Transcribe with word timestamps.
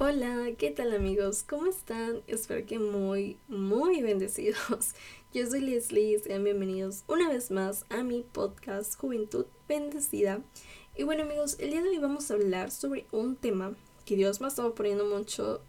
Hola, 0.00 0.50
¿qué 0.56 0.70
tal 0.70 0.94
amigos? 0.94 1.42
¿Cómo 1.42 1.66
están? 1.66 2.22
Espero 2.28 2.64
que 2.64 2.78
muy, 2.78 3.36
muy 3.48 4.00
bendecidos. 4.00 4.94
Yo 5.34 5.44
soy 5.44 5.60
Leslie, 5.60 6.20
sean 6.20 6.44
bienvenidos 6.44 7.02
una 7.08 7.28
vez 7.28 7.50
más 7.50 7.84
a 7.88 8.04
mi 8.04 8.22
podcast 8.22 8.94
Juventud 8.94 9.46
Bendecida. 9.68 10.40
Y 10.96 11.02
bueno 11.02 11.24
amigos, 11.24 11.56
el 11.58 11.70
día 11.70 11.82
de 11.82 11.88
hoy 11.88 11.98
vamos 11.98 12.30
a 12.30 12.34
hablar 12.34 12.70
sobre 12.70 13.06
un 13.10 13.34
tema 13.34 13.74
que 14.04 14.14
Dios 14.14 14.40
me 14.40 14.46
ha 14.46 14.50
estado 14.50 14.72
poniendo 14.72 15.04
mucho, 15.04 15.62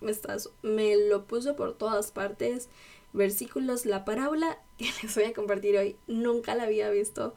me, 0.00 0.14
me 0.62 0.96
lo 0.96 1.26
puso 1.26 1.54
por 1.54 1.76
todas 1.76 2.10
partes, 2.10 2.70
versículos, 3.12 3.84
la 3.84 4.06
parábola 4.06 4.62
que 4.78 4.88
les 5.02 5.14
voy 5.14 5.24
a 5.24 5.34
compartir 5.34 5.76
hoy, 5.76 5.96
nunca 6.06 6.54
la 6.54 6.62
había 6.62 6.88
visto. 6.88 7.34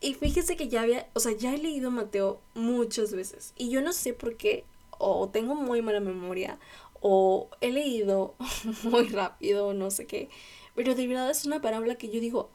Y 0.00 0.14
fíjese 0.14 0.56
que 0.56 0.68
ya 0.68 0.80
había, 0.80 1.10
o 1.12 1.20
sea, 1.20 1.32
ya 1.32 1.54
he 1.54 1.58
leído 1.58 1.90
Mateo 1.90 2.40
muchas 2.54 3.12
veces. 3.12 3.52
Y 3.58 3.68
yo 3.68 3.82
no 3.82 3.92
sé 3.92 4.14
por 4.14 4.38
qué 4.38 4.64
o 5.00 5.28
tengo 5.28 5.54
muy 5.54 5.82
mala 5.82 6.00
memoria 6.00 6.58
o 7.00 7.48
he 7.60 7.70
leído 7.70 8.34
muy 8.84 9.08
rápido, 9.08 9.74
no 9.74 9.90
sé 9.90 10.06
qué. 10.06 10.28
Pero 10.74 10.94
de 10.94 11.06
verdad 11.06 11.30
es 11.30 11.44
una 11.44 11.60
parábola 11.60 11.96
que 11.96 12.08
yo 12.08 12.20
digo, 12.20 12.50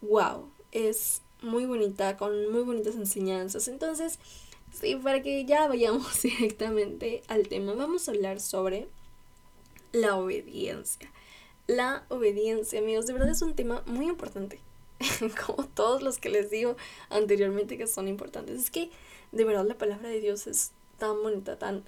wow, 0.00 0.48
es 0.70 1.22
muy 1.42 1.66
bonita, 1.66 2.16
con 2.16 2.50
muy 2.50 2.62
bonitas 2.62 2.94
enseñanzas. 2.94 3.68
Entonces, 3.68 4.18
sí, 4.72 4.96
para 4.96 5.22
que 5.22 5.44
ya 5.44 5.68
vayamos 5.68 6.22
directamente 6.22 7.22
al 7.28 7.48
tema, 7.48 7.74
vamos 7.74 8.08
a 8.08 8.12
hablar 8.12 8.40
sobre 8.40 8.88
la 9.92 10.16
obediencia. 10.16 11.12
La 11.66 12.04
obediencia, 12.08 12.80
amigos, 12.80 13.06
de 13.06 13.12
verdad 13.12 13.30
es 13.30 13.42
un 13.42 13.54
tema 13.54 13.82
muy 13.86 14.08
importante. 14.08 14.60
Como 15.46 15.66
todos 15.68 16.02
los 16.02 16.18
que 16.18 16.28
les 16.28 16.50
digo 16.50 16.76
anteriormente 17.10 17.76
que 17.76 17.86
son 17.86 18.08
importantes. 18.08 18.58
Es 18.60 18.70
que 18.70 18.90
de 19.32 19.44
verdad 19.44 19.66
la 19.66 19.78
palabra 19.78 20.08
de 20.08 20.20
Dios 20.20 20.46
es 20.46 20.72
tan 21.02 21.20
bonita, 21.20 21.58
tan, 21.58 21.82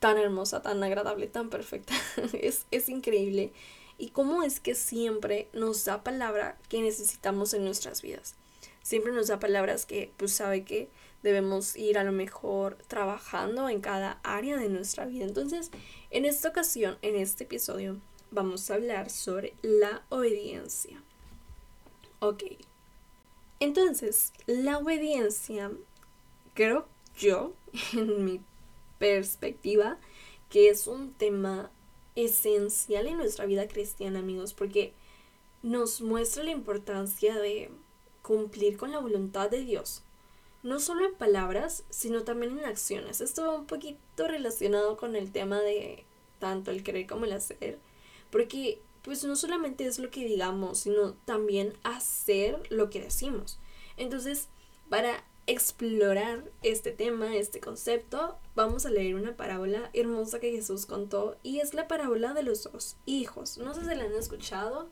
tan 0.00 0.18
hermosa, 0.18 0.62
tan 0.62 0.82
agradable, 0.82 1.28
tan 1.28 1.48
perfecta. 1.48 1.94
es, 2.32 2.66
es 2.72 2.88
increíble. 2.88 3.52
Y 3.98 4.10
cómo 4.10 4.42
es 4.42 4.58
que 4.58 4.74
siempre 4.74 5.48
nos 5.52 5.84
da 5.84 6.02
palabra 6.02 6.58
que 6.68 6.82
necesitamos 6.82 7.54
en 7.54 7.64
nuestras 7.64 8.02
vidas. 8.02 8.34
Siempre 8.82 9.12
nos 9.12 9.28
da 9.28 9.38
palabras 9.38 9.86
que 9.86 10.10
pues 10.16 10.32
sabe 10.32 10.64
que 10.64 10.88
debemos 11.22 11.76
ir 11.76 11.98
a 11.98 12.02
lo 12.02 12.10
mejor 12.10 12.78
trabajando 12.88 13.68
en 13.68 13.80
cada 13.80 14.18
área 14.24 14.56
de 14.56 14.68
nuestra 14.68 15.06
vida. 15.06 15.24
Entonces, 15.24 15.70
en 16.10 16.24
esta 16.24 16.48
ocasión, 16.48 16.98
en 17.02 17.14
este 17.14 17.44
episodio, 17.44 18.00
vamos 18.32 18.68
a 18.68 18.74
hablar 18.74 19.08
sobre 19.08 19.54
la 19.62 20.02
obediencia. 20.08 21.00
Ok. 22.18 22.42
Entonces, 23.60 24.32
la 24.46 24.78
obediencia, 24.78 25.70
creo 26.54 26.88
yo, 27.16 27.52
en 27.92 28.24
mi 28.24 28.40
perspectiva, 28.98 29.98
que 30.48 30.68
es 30.68 30.86
un 30.86 31.12
tema 31.12 31.70
esencial 32.14 33.06
en 33.06 33.16
nuestra 33.16 33.46
vida 33.46 33.66
cristiana, 33.68 34.18
amigos, 34.18 34.54
porque 34.54 34.92
nos 35.62 36.00
muestra 36.00 36.44
la 36.44 36.50
importancia 36.50 37.38
de 37.38 37.70
cumplir 38.22 38.76
con 38.76 38.92
la 38.92 38.98
voluntad 38.98 39.50
de 39.50 39.64
Dios. 39.64 40.02
No 40.62 40.78
solo 40.78 41.04
en 41.04 41.14
palabras, 41.14 41.84
sino 41.90 42.22
también 42.22 42.58
en 42.58 42.64
acciones. 42.64 43.20
Esto 43.20 43.46
va 43.46 43.58
un 43.58 43.66
poquito 43.66 44.28
relacionado 44.28 44.96
con 44.96 45.16
el 45.16 45.32
tema 45.32 45.60
de 45.60 46.04
tanto 46.38 46.70
el 46.70 46.82
querer 46.82 47.06
como 47.06 47.24
el 47.24 47.32
hacer, 47.32 47.78
porque 48.30 48.80
pues 49.02 49.24
no 49.24 49.36
solamente 49.36 49.86
es 49.86 49.98
lo 49.98 50.10
que 50.10 50.24
digamos, 50.24 50.80
sino 50.80 51.14
también 51.24 51.76
hacer 51.82 52.62
lo 52.70 52.90
que 52.90 53.00
decimos. 53.00 53.58
Entonces, 53.96 54.48
para 54.88 55.24
explorar 55.46 56.44
este 56.62 56.92
tema, 56.92 57.36
este 57.36 57.60
concepto, 57.60 58.38
vamos 58.54 58.86
a 58.86 58.90
leer 58.90 59.14
una 59.16 59.36
parábola 59.36 59.90
hermosa 59.92 60.40
que 60.40 60.52
Jesús 60.52 60.86
contó 60.86 61.36
y 61.42 61.60
es 61.60 61.74
la 61.74 61.88
parábola 61.88 62.32
de 62.32 62.42
los 62.42 62.64
dos 62.64 62.96
hijos. 63.06 63.58
No 63.58 63.74
sé 63.74 63.80
si 63.80 63.94
la 63.94 64.04
han 64.04 64.14
escuchado, 64.14 64.88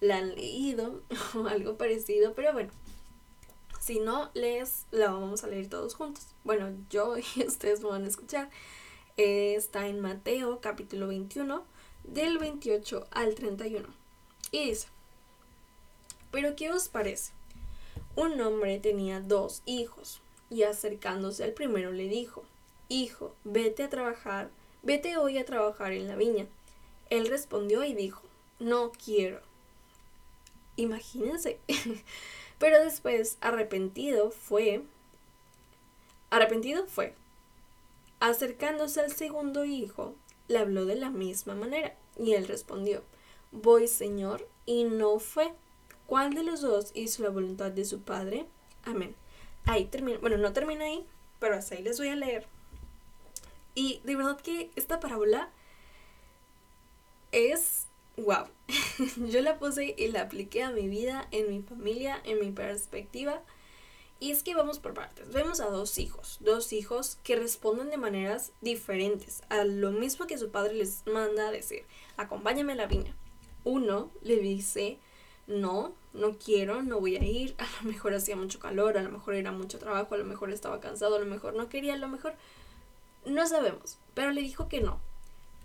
la 0.00 0.18
han 0.18 0.34
leído 0.34 1.02
o 1.34 1.46
algo 1.46 1.76
parecido, 1.76 2.34
pero 2.34 2.52
bueno, 2.52 2.70
si 3.80 4.00
no 4.00 4.30
les 4.34 4.86
la 4.90 5.10
vamos 5.10 5.44
a 5.44 5.46
leer 5.46 5.68
todos 5.68 5.94
juntos. 5.94 6.26
Bueno, 6.44 6.70
yo 6.90 7.16
y 7.36 7.44
ustedes 7.46 7.80
me 7.80 7.88
van 7.88 8.04
a 8.04 8.08
escuchar. 8.08 8.50
está 9.16 9.88
en 9.88 10.00
Mateo 10.00 10.60
capítulo 10.60 11.08
21 11.08 11.64
del 12.04 12.38
28 12.38 13.06
al 13.10 13.34
31. 13.34 13.88
Y 14.50 14.68
dice, 14.68 14.88
pero 16.30 16.56
¿qué 16.56 16.70
os 16.70 16.88
parece? 16.88 17.32
Un 18.20 18.40
hombre 18.40 18.80
tenía 18.80 19.20
dos 19.20 19.62
hijos, 19.64 20.20
y 20.50 20.64
acercándose 20.64 21.44
al 21.44 21.52
primero 21.52 21.92
le 21.92 22.08
dijo, 22.08 22.42
Hijo, 22.88 23.32
vete 23.44 23.84
a 23.84 23.88
trabajar, 23.88 24.50
vete 24.82 25.16
hoy 25.16 25.38
a 25.38 25.44
trabajar 25.44 25.92
en 25.92 26.08
la 26.08 26.16
viña. 26.16 26.48
Él 27.10 27.28
respondió 27.28 27.84
y 27.84 27.94
dijo, 27.94 28.22
No 28.58 28.90
quiero. 28.90 29.40
Imagínense. 30.74 31.60
Pero 32.58 32.82
después, 32.82 33.38
arrepentido, 33.40 34.32
fue... 34.32 34.82
Arrepentido 36.30 36.88
fue. 36.88 37.14
Acercándose 38.18 39.00
al 39.00 39.12
segundo 39.12 39.64
hijo, 39.64 40.16
le 40.48 40.58
habló 40.58 40.86
de 40.86 40.96
la 40.96 41.10
misma 41.10 41.54
manera, 41.54 41.94
y 42.18 42.32
él 42.32 42.48
respondió, 42.48 43.04
Voy, 43.52 43.86
Señor, 43.86 44.48
y 44.66 44.82
no 44.82 45.20
fue. 45.20 45.52
¿Cuál 46.08 46.32
de 46.32 46.42
los 46.42 46.62
dos 46.62 46.90
hizo 46.94 47.22
la 47.22 47.28
voluntad 47.28 47.70
de 47.70 47.84
su 47.84 48.00
Padre? 48.00 48.46
Amén. 48.82 49.14
Ahí 49.66 49.84
termina. 49.84 50.16
Bueno, 50.20 50.38
no 50.38 50.54
termina 50.54 50.86
ahí, 50.86 51.06
pero 51.38 51.54
hasta 51.54 51.74
ahí 51.74 51.82
les 51.82 51.98
voy 51.98 52.08
a 52.08 52.16
leer. 52.16 52.46
Y 53.74 54.00
de 54.04 54.16
verdad 54.16 54.40
que 54.40 54.70
esta 54.74 55.00
parábola 55.00 55.50
es 57.30 57.88
wow. 58.16 58.46
Yo 59.28 59.42
la 59.42 59.58
puse 59.58 59.94
y 59.98 60.08
la 60.08 60.22
apliqué 60.22 60.62
a 60.62 60.70
mi 60.70 60.88
vida, 60.88 61.28
en 61.30 61.50
mi 61.50 61.60
familia, 61.60 62.22
en 62.24 62.40
mi 62.40 62.52
perspectiva. 62.52 63.42
Y 64.18 64.30
es 64.30 64.42
que 64.42 64.54
vamos 64.54 64.78
por 64.78 64.94
partes. 64.94 65.30
Vemos 65.30 65.60
a 65.60 65.66
dos 65.66 65.98
hijos, 65.98 66.38
dos 66.40 66.72
hijos 66.72 67.18
que 67.22 67.36
responden 67.36 67.90
de 67.90 67.98
maneras 67.98 68.52
diferentes 68.62 69.42
a 69.50 69.62
lo 69.64 69.92
mismo 69.92 70.26
que 70.26 70.38
su 70.38 70.50
padre 70.50 70.72
les 70.72 71.06
manda 71.06 71.48
a 71.48 71.52
decir. 71.52 71.84
Acompáñame 72.16 72.72
a 72.72 72.76
la 72.76 72.86
viña. 72.86 73.14
Uno 73.64 74.10
le 74.22 74.36
dice, 74.36 74.98
no, 75.48 75.94
no 76.12 76.38
quiero, 76.38 76.82
no 76.82 77.00
voy 77.00 77.16
a 77.16 77.24
ir, 77.24 77.56
a 77.58 77.66
lo 77.82 77.90
mejor 77.90 78.14
hacía 78.14 78.36
mucho 78.36 78.60
calor, 78.60 78.96
a 78.96 79.02
lo 79.02 79.10
mejor 79.10 79.34
era 79.34 79.50
mucho 79.50 79.78
trabajo, 79.78 80.14
a 80.14 80.18
lo 80.18 80.24
mejor 80.24 80.52
estaba 80.52 80.80
cansado, 80.80 81.16
a 81.16 81.20
lo 81.20 81.26
mejor 81.26 81.54
no 81.54 81.68
quería, 81.68 81.94
a 81.94 81.98
lo 81.98 82.08
mejor 82.08 82.34
no 83.24 83.46
sabemos, 83.46 83.98
pero 84.14 84.30
le 84.30 84.42
dijo 84.42 84.68
que 84.68 84.80
no. 84.80 85.00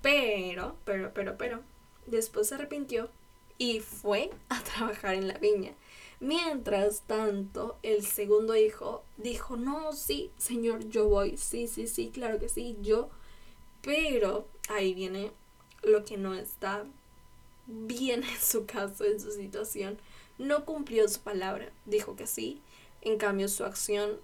Pero, 0.02 0.76
pero, 0.84 1.14
pero, 1.14 1.38
pero, 1.38 1.62
después 2.08 2.48
se 2.48 2.56
arrepintió 2.56 3.10
y 3.58 3.80
fue 3.82 4.32
a 4.50 4.62
trabajar 4.76 5.16
en 5.16 5.28
la 5.28 5.38
viña. 5.38 5.74
Mientras 6.20 7.02
tanto, 7.02 7.78
el 7.84 8.06
segundo 8.06 8.56
hijo 8.56 9.04
dijo, 9.18 9.58
no, 9.58 9.92
sí, 9.92 10.32
señor, 10.38 10.88
yo 10.88 11.10
voy, 11.10 11.38
sí, 11.38 11.68
sí, 11.68 11.88
sí, 11.88 12.12
claro 12.14 12.40
que 12.40 12.48
sí, 12.48 12.78
yo. 12.82 13.10
Pero 13.82 14.48
ahí 14.70 14.94
viene 14.94 15.32
lo 15.82 16.06
que 16.06 16.16
no 16.16 16.34
está 16.34 16.86
bien 17.68 18.24
en 18.24 18.42
su 18.42 18.66
caso, 18.66 19.06
en 19.06 19.20
su 19.20 19.32
situación, 19.32 19.98
no 20.38 20.66
cumplió 20.66 21.08
su 21.08 21.22
palabra, 21.22 21.72
dijo 21.86 22.16
que 22.16 22.28
sí, 22.28 22.62
en 23.02 23.18
cambio 23.18 23.48
su 23.48 23.64
acción 23.64 24.20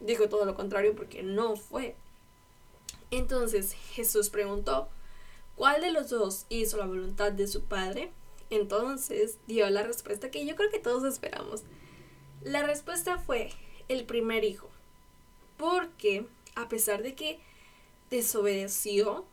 dijo 0.00 0.28
todo 0.28 0.44
lo 0.44 0.54
contrario 0.54 0.94
porque 0.94 1.22
no 1.22 1.56
fue. 1.56 1.96
Entonces 3.10 3.74
Jesús 3.92 4.30
preguntó, 4.30 4.88
¿cuál 5.56 5.80
de 5.80 5.92
los 5.92 6.10
dos 6.10 6.46
hizo 6.48 6.76
la 6.76 6.86
voluntad 6.86 7.32
de 7.32 7.46
su 7.46 7.64
Padre? 7.64 8.10
Entonces 8.50 9.38
dio 9.46 9.68
la 9.70 9.82
respuesta 9.82 10.30
que 10.30 10.44
yo 10.44 10.56
creo 10.56 10.70
que 10.70 10.78
todos 10.78 11.04
esperamos. 11.04 11.62
La 12.42 12.62
respuesta 12.62 13.18
fue 13.18 13.50
el 13.88 14.04
primer 14.04 14.44
hijo, 14.44 14.68
porque 15.56 16.26
a 16.54 16.68
pesar 16.68 17.02
de 17.02 17.14
que 17.14 17.40
desobedeció, 18.10 19.24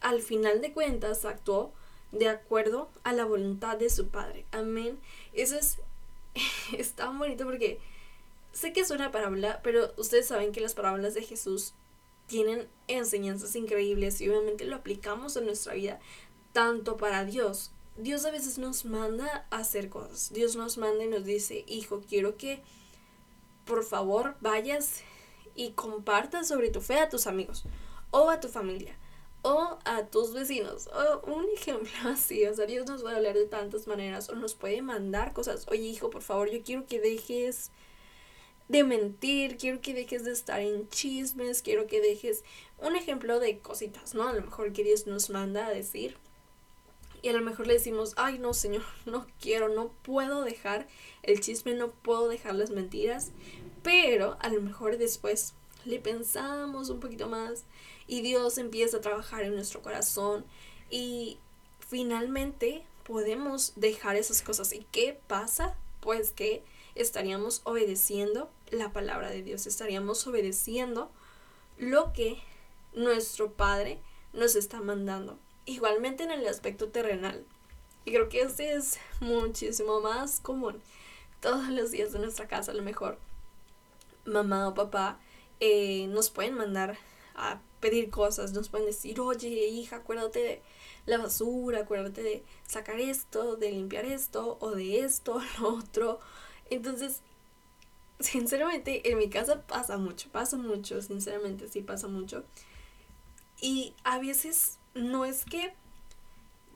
al 0.00 0.20
final 0.20 0.60
de 0.60 0.72
cuentas 0.72 1.24
actuó 1.24 1.72
de 2.12 2.28
acuerdo 2.28 2.90
a 3.04 3.12
la 3.12 3.24
voluntad 3.24 3.76
de 3.76 3.90
su 3.90 4.08
Padre. 4.08 4.44
Amén. 4.52 4.98
Eso 5.32 5.56
es, 5.56 5.78
es 6.76 6.92
tan 6.92 7.18
bonito 7.18 7.44
porque 7.44 7.78
sé 8.52 8.72
que 8.72 8.80
es 8.80 8.90
una 8.90 9.10
parábola, 9.10 9.60
pero 9.62 9.92
ustedes 9.96 10.26
saben 10.26 10.52
que 10.52 10.60
las 10.60 10.74
parábolas 10.74 11.14
de 11.14 11.22
Jesús 11.22 11.74
tienen 12.26 12.68
enseñanzas 12.88 13.56
increíbles 13.56 14.20
y 14.20 14.28
obviamente 14.28 14.64
lo 14.64 14.76
aplicamos 14.76 15.36
en 15.36 15.46
nuestra 15.46 15.74
vida, 15.74 15.98
tanto 16.52 16.96
para 16.96 17.24
Dios. 17.24 17.72
Dios 17.96 18.24
a 18.24 18.30
veces 18.30 18.58
nos 18.58 18.84
manda 18.84 19.46
a 19.50 19.58
hacer 19.58 19.88
cosas. 19.88 20.32
Dios 20.32 20.54
nos 20.54 20.78
manda 20.78 21.04
y 21.04 21.08
nos 21.08 21.24
dice, 21.24 21.64
hijo, 21.66 22.02
quiero 22.06 22.36
que 22.36 22.62
por 23.64 23.84
favor 23.84 24.36
vayas 24.40 25.02
y 25.54 25.72
compartas 25.72 26.48
sobre 26.48 26.70
tu 26.70 26.80
fe 26.80 27.00
a 27.00 27.08
tus 27.08 27.26
amigos 27.26 27.64
o 28.10 28.30
a 28.30 28.40
tu 28.40 28.48
familia 28.48 28.96
o 29.42 29.78
a 29.84 30.06
tus 30.06 30.32
vecinos. 30.32 30.88
O 30.88 31.30
un 31.30 31.46
ejemplo 31.54 31.90
así, 32.04 32.46
o 32.46 32.54
sea, 32.54 32.66
Dios 32.66 32.86
nos 32.86 33.02
puede 33.02 33.16
hablar 33.16 33.34
de 33.34 33.46
tantas 33.46 33.86
maneras 33.86 34.28
o 34.28 34.34
nos 34.34 34.54
puede 34.54 34.82
mandar 34.82 35.32
cosas. 35.32 35.66
Oye, 35.68 35.82
hijo, 35.82 36.10
por 36.10 36.22
favor, 36.22 36.50
yo 36.50 36.62
quiero 36.62 36.86
que 36.86 37.00
dejes 37.00 37.70
de 38.68 38.84
mentir, 38.84 39.56
quiero 39.56 39.80
que 39.80 39.94
dejes 39.94 40.24
de 40.24 40.32
estar 40.32 40.60
en 40.60 40.88
chismes, 40.90 41.62
quiero 41.62 41.86
que 41.86 42.00
dejes 42.00 42.44
un 42.78 42.96
ejemplo 42.96 43.40
de 43.40 43.58
cositas, 43.58 44.14
¿no? 44.14 44.28
A 44.28 44.32
lo 44.34 44.42
mejor 44.42 44.72
que 44.72 44.84
Dios 44.84 45.06
nos 45.06 45.30
manda 45.30 45.66
a 45.66 45.70
decir. 45.70 46.16
Y 47.20 47.30
a 47.30 47.32
lo 47.32 47.40
mejor 47.40 47.66
le 47.66 47.74
decimos, 47.74 48.14
ay 48.16 48.38
no, 48.38 48.54
Señor, 48.54 48.84
no 49.06 49.26
quiero, 49.40 49.68
no 49.68 49.88
puedo 50.02 50.42
dejar 50.42 50.86
el 51.22 51.40
chisme, 51.40 51.74
no 51.74 51.90
puedo 51.90 52.28
dejar 52.28 52.54
las 52.54 52.70
mentiras. 52.70 53.32
Pero 53.82 54.36
a 54.40 54.50
lo 54.50 54.60
mejor 54.60 54.98
después 54.98 55.54
le 55.84 55.98
pensamos 55.98 56.90
un 56.90 57.00
poquito 57.00 57.28
más 57.28 57.64
y 58.06 58.22
Dios 58.22 58.58
empieza 58.58 58.98
a 58.98 59.00
trabajar 59.00 59.42
en 59.42 59.54
nuestro 59.54 59.82
corazón 59.82 60.44
y 60.90 61.38
finalmente 61.80 62.84
podemos 63.04 63.72
dejar 63.76 64.16
esas 64.16 64.42
cosas. 64.42 64.72
¿Y 64.72 64.86
qué 64.90 65.18
pasa? 65.26 65.76
Pues 66.00 66.32
que 66.32 66.62
estaríamos 66.94 67.62
obedeciendo 67.64 68.50
la 68.70 68.92
palabra 68.92 69.30
de 69.30 69.42
Dios, 69.42 69.66
estaríamos 69.66 70.26
obedeciendo 70.26 71.10
lo 71.78 72.12
que 72.12 72.38
nuestro 72.92 73.52
Padre 73.52 74.00
nos 74.32 74.56
está 74.56 74.80
mandando. 74.80 75.38
Igualmente 75.64 76.24
en 76.24 76.30
el 76.30 76.46
aspecto 76.46 76.88
terrenal. 76.88 77.44
Y 78.04 78.12
creo 78.12 78.28
que 78.28 78.40
este 78.40 78.72
es 78.72 78.98
muchísimo 79.20 80.00
más 80.00 80.40
común. 80.40 80.80
Todos 81.40 81.68
los 81.68 81.90
días 81.90 82.12
de 82.12 82.18
nuestra 82.18 82.48
casa, 82.48 82.72
a 82.72 82.74
lo 82.74 82.82
mejor 82.82 83.18
mamá 84.24 84.68
o 84.68 84.74
papá 84.74 85.18
eh, 85.60 86.06
nos 86.08 86.30
pueden 86.30 86.54
mandar 86.54 86.98
a 87.34 87.60
pedir 87.80 88.10
cosas, 88.10 88.52
nos 88.52 88.68
pueden 88.68 88.86
decir, 88.86 89.20
oye 89.20 89.48
hija, 89.48 89.96
acuérdate 89.96 90.40
de 90.40 90.62
la 91.06 91.18
basura, 91.18 91.80
acuérdate 91.80 92.22
de 92.22 92.44
sacar 92.66 93.00
esto, 93.00 93.56
de 93.56 93.70
limpiar 93.70 94.04
esto, 94.04 94.58
o 94.60 94.72
de 94.72 95.00
esto, 95.00 95.40
lo 95.60 95.76
otro. 95.76 96.20
Entonces, 96.70 97.22
sinceramente, 98.20 99.10
en 99.10 99.18
mi 99.18 99.28
casa 99.30 99.62
pasa 99.62 99.96
mucho, 99.96 100.28
pasa 100.30 100.56
mucho, 100.56 101.00
sinceramente, 101.02 101.68
sí 101.68 101.82
pasa 101.82 102.08
mucho. 102.08 102.44
Y 103.60 103.94
a 104.04 104.18
veces 104.18 104.78
no 104.94 105.24
es 105.24 105.44
que, 105.44 105.72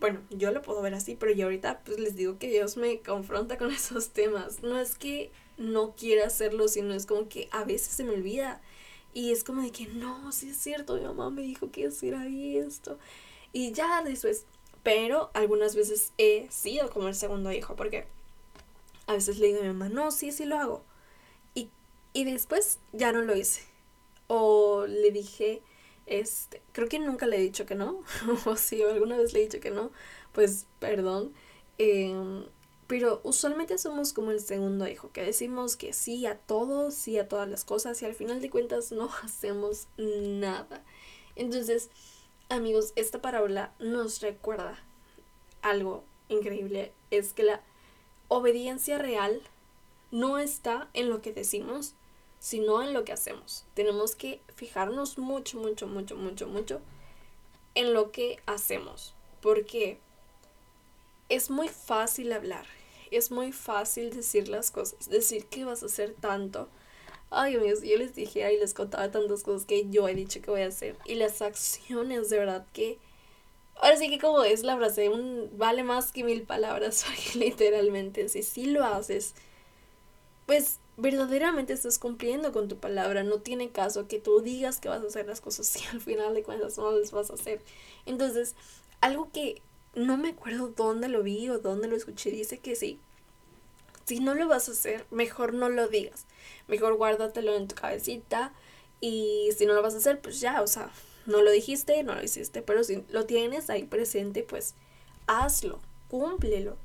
bueno, 0.01 0.21
yo 0.31 0.51
lo 0.53 0.63
puedo 0.63 0.83
ver 0.83 0.95
así, 0.95 1.15
pero 1.15 1.33
yo 1.33 1.47
ahorita 1.47 1.83
pues 1.85 1.99
les 1.99 2.17
digo 2.17 2.39
que 2.39 2.49
Dios 2.49 2.77
me 2.77 3.01
confronta 3.01 3.59
con 3.59 3.71
esos 3.73 4.11
temas. 4.11 4.63
No 4.63 4.79
es 4.81 4.97
que 4.97 5.31
no 5.59 5.95
quiera 5.95 6.27
hacerlo, 6.27 6.69
sino 6.69 6.95
es 6.95 7.07
como 7.07 7.29
que 7.29 7.49
a 7.53 7.65
veces 7.65 7.89
se 7.89 8.05
me 8.05 8.15
olvida. 8.15 8.61
Y 9.15 9.33
es 9.33 9.45
como 9.45 9.63
de 9.63 9.71
que 9.71 9.87
no, 9.87 10.33
sí 10.33 10.51
es 10.51 10.57
cierto, 10.57 10.95
mi 10.95 11.03
mamá 11.03 11.31
me 11.31 11.43
dijo 11.43 11.71
que 11.71 11.83
hiciera 11.83 12.27
esto. 12.27 12.99
Y 13.53 13.73
ya 13.73 14.03
después, 14.03 14.47
pero 14.83 15.31
algunas 15.35 15.77
veces 15.77 16.13
he 16.19 16.49
sido 16.51 16.91
como 16.91 17.09
el 17.09 17.15
segundo 17.15 17.53
hijo, 17.53 17.77
porque 17.77 18.07
a 19.07 19.15
veces 19.15 19.39
le 19.39 19.49
digo 19.49 19.61
a 19.61 19.63
mi 19.63 19.69
mamá, 19.69 19.89
no, 19.89 20.11
sí, 20.11 20.33
sí 20.33 20.47
lo 20.47 20.59
hago. 20.59 20.83
Y, 21.55 21.69
y 22.15 22.25
después 22.25 22.79
ya 22.93 23.13
no 23.13 23.23
lo 23.23 23.37
hice. 23.37 23.63
O 24.29 24.87
le 24.87 25.11
dije, 25.11 25.63
este, 26.07 26.63
creo 26.73 26.89
que 26.89 26.99
nunca 26.99 27.27
le 27.27 27.37
he 27.37 27.41
dicho 27.41 27.67
que 27.67 27.75
no. 27.75 28.01
o 28.47 28.57
si 28.57 28.83
alguna 28.83 29.19
vez 29.19 29.33
le 29.33 29.41
he 29.41 29.43
dicho 29.43 29.61
que 29.61 29.71
no, 29.71 29.91
pues 30.33 30.67
perdón. 30.79 31.33
Em, 31.79 32.45
pero 32.87 33.21
usualmente 33.25 33.79
somos 33.79 34.13
como 34.13 34.31
el 34.31 34.41
segundo 34.41 34.87
hijo, 34.89 35.11
que 35.13 35.23
decimos 35.23 35.77
que 35.77 35.93
sí 35.93 36.27
a 36.27 36.37
todo, 36.39 36.91
sí 36.91 37.19
a 37.19 37.29
todas 37.29 37.49
las 37.49 37.65
cosas 37.65 38.01
y 38.03 38.05
al 38.05 38.15
final 38.15 38.41
de 38.41 38.51
cuentas 38.51 38.93
no 38.93 39.11
hacemos 39.23 39.87
nada. 39.97 40.85
Entonces, 41.37 41.91
amigos, 42.49 42.93
esta 42.97 43.23
parábola 43.23 43.73
nos 43.79 44.21
recuerda 44.21 44.79
algo 45.63 46.05
increíble, 46.29 46.93
es 47.11 47.33
que 47.33 47.45
la 47.45 47.63
obediencia 48.29 48.99
real 48.99 49.41
no 50.11 50.39
está 50.39 50.89
en 50.93 51.09
lo 51.09 51.23
que 51.23 51.33
decimos, 51.33 51.95
sino 52.39 52.83
en 52.83 52.93
lo 52.93 53.05
que 53.05 53.13
hacemos. 53.13 53.65
Tenemos 53.75 54.17
que 54.17 54.41
fijarnos 54.57 55.17
mucho, 55.17 55.59
mucho, 55.59 55.87
mucho, 55.87 56.17
mucho, 56.17 56.49
mucho 56.49 56.81
en 57.75 57.95
lo 57.95 58.11
que 58.11 58.41
hacemos. 58.47 59.15
Porque 59.41 59.99
es 61.33 61.49
muy 61.49 61.69
fácil 61.69 62.31
hablar, 62.33 62.67
es 63.11 63.31
muy 63.31 63.53
fácil 63.53 64.15
decir 64.15 64.49
las 64.49 64.71
cosas, 64.71 65.09
decir 65.09 65.47
que 65.47 65.65
vas 65.65 65.83
a 65.83 65.87
hacer 65.87 66.15
tanto. 66.21 66.69
Ay, 67.31 67.57
amigos, 67.57 67.81
yo 67.81 67.97
les 67.97 68.15
dije 68.15 68.53
y 68.53 68.59
les 68.59 68.75
contaba 68.75 69.11
tantas 69.11 69.43
cosas 69.43 69.65
que 69.65 69.89
yo 69.89 70.07
he 70.07 70.15
dicho 70.15 70.43
que 70.43 70.51
voy 70.51 70.61
a 70.61 70.67
hacer. 70.67 70.99
Y 71.07 71.15
las 71.15 71.41
acciones, 71.41 72.29
de 72.29 72.39
verdad 72.39 72.67
que... 72.75 72.99
Ahora 73.77 73.97
sí 73.97 74.11
que 74.11 74.19
como 74.19 74.45
es 74.45 74.63
la 74.63 74.77
frase, 74.77 75.09
un, 75.09 75.49
vale 75.57 75.83
más 75.83 76.13
que 76.13 76.23
mil 76.23 76.43
palabras, 76.43 77.07
literalmente. 77.35 78.29
Si 78.29 78.43
sí 78.43 78.67
lo 78.67 78.85
haces, 78.85 79.35
pues 80.45 80.79
verdaderamente 80.99 81.73
estás 81.73 81.99
cumpliendo 81.99 82.53
con 82.53 82.69
tu 82.69 82.77
palabra. 82.77 83.23
No 83.23 83.41
tiene 83.41 83.71
caso 83.71 84.07
que 84.07 84.19
tú 84.19 84.43
digas 84.43 84.79
que 84.79 84.91
vas 84.91 85.03
a 85.03 85.07
hacer 85.07 85.27
las 85.27 85.41
cosas 85.41 85.67
si 85.67 85.83
al 85.87 86.03
final 86.03 86.35
de 86.35 86.43
cuentas 86.43 86.77
no 86.77 86.93
las 86.93 87.11
vas 87.11 87.31
a 87.31 87.35
hacer. 87.35 87.63
Entonces, 88.05 88.55
algo 89.01 89.31
que 89.33 89.63
no 89.95 90.17
me 90.17 90.31
acuerdo 90.31 90.69
dónde 90.69 91.09
lo 91.09 91.23
vi 91.23 91.49
o 91.49 91.59
dónde 91.59 91.89
lo 91.89 91.97
escuché, 91.97 92.31
dice 92.31 92.59
que 92.59 92.77
sí. 92.77 92.99
Si 94.05 94.21
no 94.21 94.35
lo 94.35 94.49
vas 94.49 94.69
a 94.69 94.73
hacer, 94.73 95.07
mejor 95.11 95.55
no 95.55 95.69
lo 95.69 95.89
digas. 95.89 96.27
Mejor 96.67 96.95
guárdatelo 96.95 97.55
en 97.57 97.69
tu 97.69 97.75
cabecita. 97.75 98.53
Y 99.01 99.51
si 99.57 99.67
no 99.67 99.75
lo 99.75 99.83
vas 99.83 99.95
a 99.95 99.99
hacer, 99.99 100.21
pues 100.21 100.41
ya, 100.41 100.63
o 100.63 100.67
sea, 100.67 100.91
no 101.27 101.43
lo 101.43 101.51
dijiste, 101.51 102.03
no 102.03 102.15
lo 102.15 102.23
hiciste. 102.23 102.63
Pero 102.63 102.85
si 102.85 103.05
lo 103.11 103.27
tienes 103.27 103.71
ahí 103.71 103.85
presente, 103.85 104.43
pues 104.43 104.75
hazlo, 105.27 105.81
cúmplelo. 106.09 106.77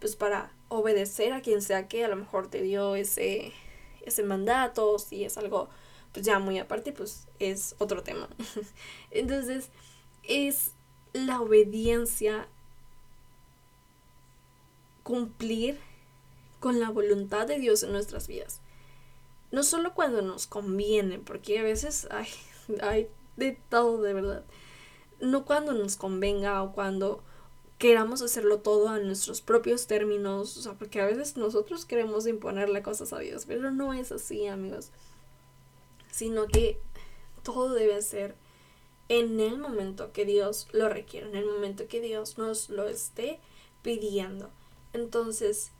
Pues 0.00 0.16
para 0.16 0.52
obedecer 0.68 1.32
a 1.32 1.40
quien 1.40 1.62
sea 1.62 1.88
que 1.88 2.04
a 2.04 2.08
lo 2.08 2.16
mejor 2.16 2.48
te 2.48 2.62
dio 2.62 2.94
ese, 2.96 3.52
ese 4.02 4.22
mandato, 4.22 4.98
si 4.98 5.24
es 5.24 5.38
algo 5.38 5.68
pues 6.12 6.24
ya 6.24 6.38
muy 6.38 6.58
aparte, 6.58 6.92
pues 6.92 7.28
es 7.38 7.74
otro 7.78 8.02
tema. 8.02 8.28
Entonces, 9.10 9.68
es 10.22 10.72
la 11.12 11.42
obediencia 11.42 12.48
cumplir 15.06 15.78
con 16.58 16.80
la 16.80 16.90
voluntad 16.90 17.46
de 17.46 17.60
Dios 17.60 17.84
en 17.84 17.92
nuestras 17.92 18.26
vidas. 18.26 18.60
No 19.52 19.62
solo 19.62 19.94
cuando 19.94 20.20
nos 20.20 20.48
conviene, 20.48 21.20
porque 21.20 21.60
a 21.60 21.62
veces 21.62 22.08
hay, 22.10 22.26
hay 22.82 23.08
de 23.36 23.56
todo 23.68 24.02
de 24.02 24.12
verdad. 24.12 24.44
No 25.20 25.44
cuando 25.44 25.74
nos 25.74 25.94
convenga 25.94 26.60
o 26.64 26.72
cuando 26.72 27.22
queramos 27.78 28.20
hacerlo 28.20 28.58
todo 28.58 28.88
a 28.88 28.98
nuestros 28.98 29.42
propios 29.42 29.86
términos, 29.86 30.56
o 30.56 30.62
sea, 30.62 30.72
porque 30.72 31.00
a 31.00 31.06
veces 31.06 31.36
nosotros 31.36 31.84
queremos 31.84 32.26
imponerle 32.26 32.82
cosas 32.82 33.12
a 33.12 33.20
Dios, 33.20 33.44
pero 33.46 33.70
no 33.70 33.94
es 33.94 34.10
así, 34.10 34.48
amigos, 34.48 34.90
sino 36.10 36.48
que 36.48 36.80
todo 37.44 37.74
debe 37.74 38.02
ser 38.02 38.34
en 39.08 39.38
el 39.38 39.56
momento 39.56 40.12
que 40.12 40.24
Dios 40.24 40.66
lo 40.72 40.88
requiere, 40.88 41.28
en 41.28 41.36
el 41.36 41.46
momento 41.46 41.86
que 41.86 42.00
Dios 42.00 42.38
nos 42.38 42.70
lo 42.70 42.88
esté 42.88 43.38
pidiendo. 43.82 44.50
Entonces, 44.96 45.72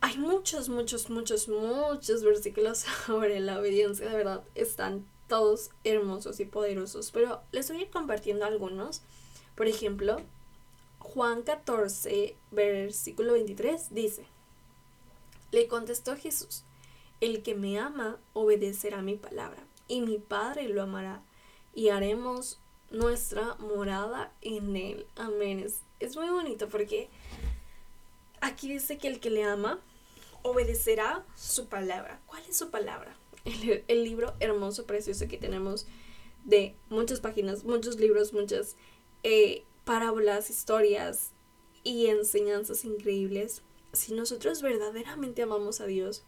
hay 0.00 0.18
muchos, 0.18 0.68
muchos, 0.68 1.10
muchos, 1.10 1.48
muchos 1.48 2.24
versículos 2.24 2.78
sobre 3.06 3.38
la 3.40 3.60
obediencia, 3.60 4.08
de 4.08 4.16
verdad, 4.16 4.44
están 4.54 5.06
todos 5.28 5.70
hermosos 5.84 6.40
y 6.40 6.44
poderosos, 6.44 7.12
pero 7.12 7.40
les 7.52 7.68
voy 7.70 7.78
a 7.78 7.82
ir 7.82 7.90
compartiendo 7.90 8.44
algunos. 8.44 9.02
Por 9.54 9.68
ejemplo, 9.68 10.20
Juan 10.98 11.42
14, 11.42 12.36
versículo 12.50 13.34
23 13.34 13.94
dice, 13.94 14.26
le 15.52 15.68
contestó 15.68 16.16
Jesús, 16.16 16.64
el 17.20 17.44
que 17.44 17.54
me 17.54 17.78
ama 17.78 18.18
obedecerá 18.32 19.02
mi 19.02 19.14
palabra, 19.14 19.62
y 19.86 20.00
mi 20.00 20.18
Padre 20.18 20.68
lo 20.68 20.82
amará, 20.82 21.22
y 21.74 21.90
haremos 21.90 22.58
nuestra 22.90 23.54
morada 23.56 24.32
en 24.42 24.74
él. 24.74 25.06
Amén. 25.14 25.60
Es, 25.60 25.80
es 26.00 26.16
muy 26.16 26.28
bonito 26.28 26.68
porque 26.68 27.08
aquí 28.46 28.68
dice 28.68 28.98
que 28.98 29.08
el 29.08 29.20
que 29.20 29.30
le 29.30 29.44
ama 29.44 29.80
obedecerá 30.42 31.24
su 31.36 31.66
palabra. 31.66 32.20
¿Cuál 32.26 32.42
es 32.48 32.56
su 32.56 32.70
palabra? 32.70 33.16
El, 33.44 34.04
libro 34.04 34.34
hermoso, 34.40 34.86
precioso 34.86 35.28
que 35.28 35.38
tenemos 35.38 35.86
de 36.44 36.74
muchas 36.88 37.20
páginas, 37.20 37.64
muchos 37.64 37.98
libros, 37.98 38.32
muchas 38.32 38.76
eh, 39.22 39.64
parábolas, 39.84 40.50
historias 40.50 41.32
y 41.84 42.06
enseñanzas 42.06 42.84
increíbles. 42.84 43.62
Si 43.92 44.14
nosotros 44.14 44.62
verdaderamente 44.62 45.42
amamos 45.42 45.80
a 45.80 45.86
Dios, 45.86 46.24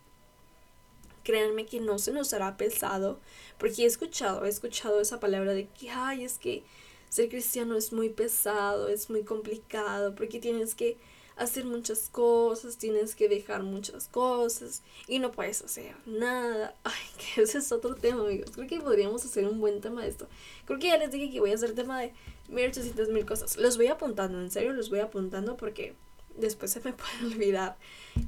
créanme 1.24 1.66
que 1.66 1.80
no 1.80 1.98
se 1.98 2.12
nos 2.12 2.32
hará 2.32 2.56
pesado, 2.56 3.20
porque 3.58 3.82
he 3.82 3.86
escuchado, 3.86 4.44
he 4.44 4.48
escuchado 4.48 5.00
esa 5.00 5.20
palabra 5.20 5.52
de 5.54 5.68
que, 5.68 5.90
ay, 5.90 6.24
es 6.24 6.38
que 6.38 6.62
ser 7.08 7.28
cristiano 7.28 7.76
es 7.76 7.92
muy 7.92 8.10
pesado, 8.10 8.88
es 8.88 9.10
muy 9.10 9.24
complicado, 9.24 10.14
porque 10.14 10.38
tienes 10.38 10.74
que 10.74 10.96
hacer 11.38 11.64
muchas 11.64 12.08
cosas, 12.08 12.76
tienes 12.76 13.14
que 13.14 13.28
dejar 13.28 13.62
muchas 13.62 14.08
cosas 14.08 14.82
y 15.06 15.18
no 15.18 15.30
puedes 15.32 15.62
hacer 15.62 15.94
nada. 16.04 16.74
Ay, 16.84 16.94
que 17.34 17.42
ese 17.42 17.58
es 17.58 17.72
otro 17.72 17.94
tema, 17.94 18.22
amigos. 18.22 18.50
Creo 18.52 18.66
que 18.66 18.80
podríamos 18.80 19.24
hacer 19.24 19.46
un 19.46 19.60
buen 19.60 19.80
tema 19.80 20.02
de 20.02 20.08
esto. 20.08 20.28
Creo 20.64 20.78
que 20.78 20.88
ya 20.88 20.98
les 20.98 21.10
dije 21.10 21.30
que 21.30 21.40
voy 21.40 21.52
a 21.52 21.54
hacer 21.54 21.74
tema 21.74 22.00
de 22.00 22.12
1800 22.48 23.08
mil 23.08 23.24
cosas. 23.24 23.56
Los 23.56 23.76
voy 23.76 23.86
apuntando, 23.86 24.40
en 24.40 24.50
serio, 24.50 24.72
los 24.72 24.90
voy 24.90 25.00
apuntando 25.00 25.56
porque 25.56 25.94
después 26.36 26.72
se 26.72 26.80
me 26.80 26.92
puede 26.94 27.32
olvidar. 27.32 27.76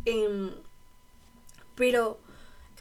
Em, 0.05 0.50
pero 1.75 2.19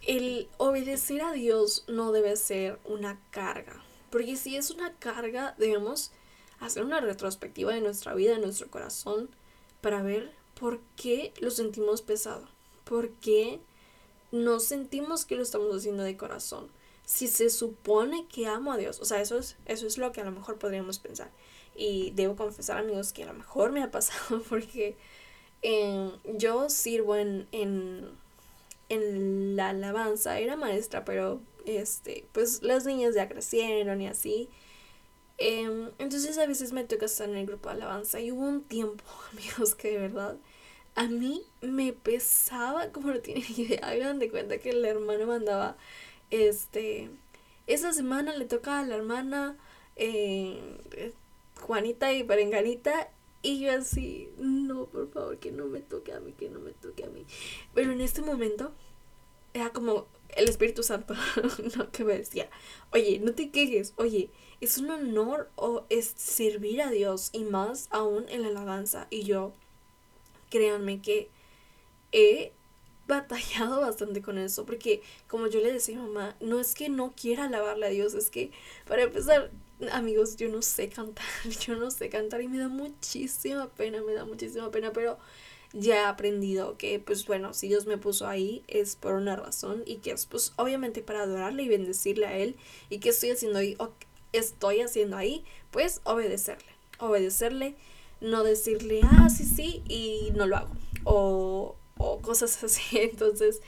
el 0.08 0.48
obedecer 0.58 1.22
a 1.22 1.34
Dios 1.34 1.86
no 1.88 2.12
debe 2.12 2.36
ser 2.36 2.80
una 2.86 3.20
carga. 3.32 3.84
Porque 4.10 4.36
si 4.36 4.56
es 4.56 4.72
una 4.72 4.94
carga, 4.96 5.56
debemos 5.58 6.12
hacer 6.60 6.84
una 6.84 7.00
retrospectiva 7.00 7.74
de 7.74 7.82
nuestra 7.82 8.14
vida, 8.14 8.34
de 8.34 8.40
nuestro 8.40 8.70
corazón, 8.70 9.30
para 9.82 10.02
ver 10.02 10.32
por 10.60 10.80
qué 10.96 11.34
lo 11.40 11.52
sentimos 11.52 12.02
pesado, 12.02 12.48
por 12.84 13.10
qué 13.12 13.60
no 14.32 14.60
sentimos 14.60 15.26
que 15.26 15.36
lo 15.36 15.44
estamos 15.44 15.76
haciendo 15.76 16.04
de 16.04 16.18
corazón. 16.18 16.68
Si 17.06 17.28
se 17.28 17.50
supone 17.50 18.28
que 18.28 18.48
amo 18.48 18.72
a 18.74 18.78
Dios, 18.78 19.00
o 19.00 19.06
sea, 19.06 19.22
eso 19.22 19.38
es, 19.38 19.58
eso 19.66 19.88
es 19.88 19.98
lo 19.98 20.12
que 20.12 20.22
a 20.22 20.26
lo 20.26 20.32
mejor 20.32 20.58
podríamos 20.60 21.00
pensar. 21.00 21.32
Y 21.76 22.12
debo 22.12 22.36
confesar, 22.36 22.78
amigos, 22.78 23.14
que 23.14 23.24
a 23.24 23.28
lo 23.28 23.34
mejor 23.34 23.72
me 23.72 23.82
ha 23.84 23.92
pasado 23.92 24.44
porque 24.48 24.96
eh, 25.62 26.12
yo 26.36 26.70
sirvo 26.70 27.16
en, 27.16 27.48
en, 27.52 28.10
en 28.90 29.56
la 29.56 29.70
alabanza, 29.70 30.40
era 30.40 30.56
maestra, 30.56 31.06
pero 31.06 31.42
este, 31.66 32.26
pues 32.32 32.62
las 32.64 32.86
niñas 32.86 33.16
ya 33.16 33.28
crecieron 33.30 34.02
y 34.02 34.08
así. 34.08 34.50
Em, 35.40 35.90
entonces 36.00 36.38
a 36.38 36.46
veces 36.46 36.74
me 36.74 36.84
toca 36.84 37.06
estar 37.06 37.30
en 37.30 37.38
el 37.38 37.46
grupo 37.46 37.70
de 37.70 37.76
alabanza 37.76 38.20
y 38.20 38.32
hubo 38.32 38.42
un 38.42 38.62
tiempo, 38.62 39.04
amigos, 39.32 39.76
que 39.76 39.92
de 39.92 39.98
verdad 39.98 40.38
a 40.96 41.08
mí 41.08 41.44
me 41.62 41.94
pesaba 41.94 42.92
como 42.92 43.12
no 43.12 43.20
tienen 43.20 43.44
idea. 43.58 43.80
Hagan 43.84 44.20
de 44.20 44.30
cuenta 44.30 44.58
que 44.60 44.72
el 44.72 44.84
hermano 44.86 45.28
mandaba, 45.28 45.78
este, 46.30 47.10
esa 47.68 47.94
semana 47.94 48.36
le 48.36 48.46
toca 48.46 48.80
a 48.80 48.86
la 48.86 48.96
hermana 48.96 49.58
eh, 49.96 50.78
Juanita 51.62 52.12
y 52.14 52.24
Perenganita 52.24 53.10
y 53.42 53.60
yo 53.62 53.72
así, 53.72 54.30
no, 54.38 54.86
por 54.88 55.10
favor, 55.12 55.38
que 55.38 55.52
no 55.52 55.66
me 55.66 55.80
toque 55.80 56.14
a 56.14 56.20
mí, 56.20 56.34
que 56.34 56.50
no 56.50 56.60
me 56.60 56.72
toque 56.72 57.06
a 57.06 57.10
mí. 57.10 57.26
Pero 57.74 57.92
en 57.94 58.02
este 58.02 58.22
momento 58.22 58.74
era 59.54 59.70
como 59.70 60.08
el 60.36 60.50
Espíritu 60.50 60.84
Santo 60.84 61.16
¿no? 61.78 61.92
que 61.92 62.04
me 62.04 62.18
decía, 62.18 62.50
oye, 62.92 63.20
no 63.20 63.34
te 63.34 63.52
quejes, 63.52 63.94
oye, 63.98 64.30
es 64.62 64.78
un 64.78 64.90
honor 64.92 65.50
o 65.56 65.86
es 65.90 66.14
servir 66.18 66.82
a 66.82 66.92
Dios 66.92 67.30
y 67.32 67.44
más 67.44 67.88
aún 67.92 68.26
en 68.30 68.42
la 68.42 68.50
alabanza. 68.50 69.08
Y 69.10 69.24
yo, 69.24 69.54
créanme 70.50 71.02
que 71.02 71.30
he 72.12 72.52
batallado 73.08 73.82
bastante 73.82 74.22
con 74.22 74.38
eso, 74.38 74.66
porque 74.66 75.02
como 75.28 75.48
yo 75.48 75.60
le 75.62 75.74
decía 75.74 75.98
a 75.98 76.04
mamá, 76.04 76.36
no 76.40 76.60
es 76.60 76.76
que 76.76 76.90
no 76.90 77.14
quiera 77.16 77.46
alabarle 77.46 77.88
a 77.88 77.90
Dios, 77.90 78.14
es 78.14 78.30
que 78.30 78.52
para 78.88 79.04
empezar, 79.04 79.50
amigos, 79.92 80.36
yo 80.36 80.48
no 80.50 80.62
sé 80.62 80.90
cantar, 80.90 81.26
yo 81.66 81.76
no 81.76 81.90
sé 81.90 82.10
cantar 82.10 82.42
y 82.42 82.48
me 82.48 82.60
da 82.60 82.68
muchísima 82.68 83.68
pena, 83.70 84.02
me 84.04 84.14
da 84.14 84.26
muchísima 84.26 84.70
pena, 84.70 84.94
pero 84.94 85.18
ya 85.74 85.96
he 85.96 86.06
aprendido 86.06 86.78
que 86.78 87.00
pues 87.00 87.26
bueno, 87.26 87.54
si 87.54 87.68
Dios 87.68 87.86
me 87.86 87.98
puso 87.98 88.28
ahí 88.28 88.64
es 88.68 88.96
por 88.96 89.14
una 89.14 89.36
razón 89.36 89.84
y 89.86 89.98
que 89.98 90.12
es 90.12 90.26
pues 90.26 90.54
obviamente 90.56 91.02
para 91.02 91.24
adorarle 91.24 91.64
y 91.64 91.70
bendecirle 91.70 92.26
a 92.26 92.38
Él 92.38 92.56
y 92.90 93.00
que 93.00 93.10
estoy 93.10 93.32
haciendo 93.32 93.60
ahí, 93.60 93.78
estoy 94.34 94.82
haciendo 94.82 95.18
ahí, 95.18 95.44
pues 95.72 96.02
obedecerle, 96.04 96.72
obedecerle, 97.00 97.76
no 98.22 98.44
decirle, 98.44 99.02
ah, 99.04 99.30
sí, 99.30 99.46
sí, 99.46 99.84
y 99.88 100.32
no 100.36 100.48
lo 100.48 100.58
hago, 100.58 100.76
o, 101.04 101.76
o 101.98 102.20
cosas 102.22 102.64
así, 102.64 103.00
entonces 103.00 103.62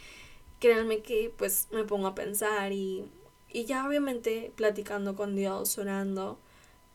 créanme 0.60 1.02
que 1.02 1.34
pues 1.38 1.68
me 1.72 1.84
pongo 1.84 2.08
a 2.08 2.16
pensar 2.16 2.72
y 2.72 3.06
y 3.54 3.66
ya 3.66 3.86
obviamente 3.86 4.52
platicando 4.56 5.16
con 5.16 5.36
Dios, 5.36 5.78
orando, 5.78 6.40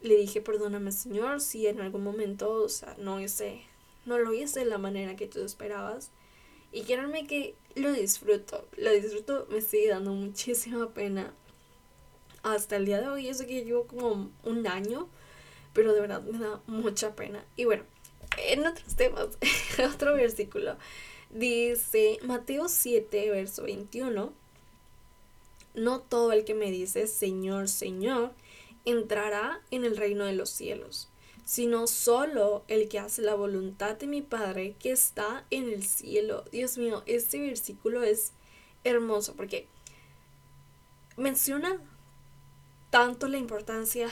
le 0.01 0.17
dije, 0.17 0.41
perdóname 0.41 0.93
Señor, 0.93 1.41
si 1.41 1.67
en 1.67 1.81
algún 1.81 2.03
momento, 2.03 2.51
o 2.53 2.69
sea, 2.69 2.95
no 2.99 3.21
hice, 3.21 3.63
no 4.07 4.19
lo 4.19 4.33
hice 4.33 4.61
de 4.61 4.67
la 4.67 4.79
manera 4.79 5.17
que 5.17 5.27
tú 5.27 5.41
esperabas. 5.45 6.11
Y 6.73 6.83
créanme 6.83 7.27
que 7.27 7.55
lo 7.75 7.93
disfruto, 7.93 8.67
lo 8.77 8.91
disfruto, 8.91 9.47
me 9.51 9.61
sigue 9.61 9.89
dando 9.89 10.13
muchísima 10.13 10.91
pena 10.91 11.33
hasta 12.43 12.77
el 12.77 12.87
día 12.87 13.01
de 13.01 13.09
hoy. 13.09 13.29
Eso 13.29 13.47
que 13.47 13.65
llevo 13.65 13.87
como 13.87 14.31
un 14.43 14.67
año, 14.67 15.09
pero 15.73 15.93
de 15.93 16.01
verdad 16.01 16.23
me 16.23 16.39
da 16.39 16.61
mucha 16.67 17.15
pena. 17.15 17.45
Y 17.57 17.65
bueno, 17.67 17.85
en 18.39 18.67
otros 18.67 18.97
temas, 18.97 19.29
otro 19.95 20.15
versículo 20.15 20.77
dice 21.31 22.19
Mateo 22.23 22.69
7, 22.69 23.31
verso 23.31 23.65
21 23.65 24.33
no 25.75 26.01
todo 26.01 26.33
el 26.33 26.45
que 26.45 26.55
me 26.55 26.71
dice 26.71 27.07
Señor, 27.07 27.69
Señor, 27.69 28.33
entrará 28.85 29.61
en 29.71 29.85
el 29.85 29.97
reino 29.97 30.25
de 30.25 30.33
los 30.33 30.51
cielos, 30.51 31.09
sino 31.47 31.87
solo 31.87 32.65
el 32.67 32.89
que 32.89 32.99
hace 32.99 33.23
la 33.23 33.37
voluntad 33.37 33.95
de 33.95 34.09
mi 34.09 34.21
Padre 34.21 34.75
que 34.81 34.91
está 34.91 35.47
en 35.51 35.71
el 35.71 35.85
cielo. 35.85 36.45
Dios 36.51 36.77
mío, 36.77 37.05
este 37.07 37.41
versículo 37.41 38.03
es 38.03 38.33
hermoso 38.83 39.35
porque 39.37 39.69
menciona 41.17 41.81
tanto 42.91 43.29
la 43.29 43.39
importancia 43.39 44.09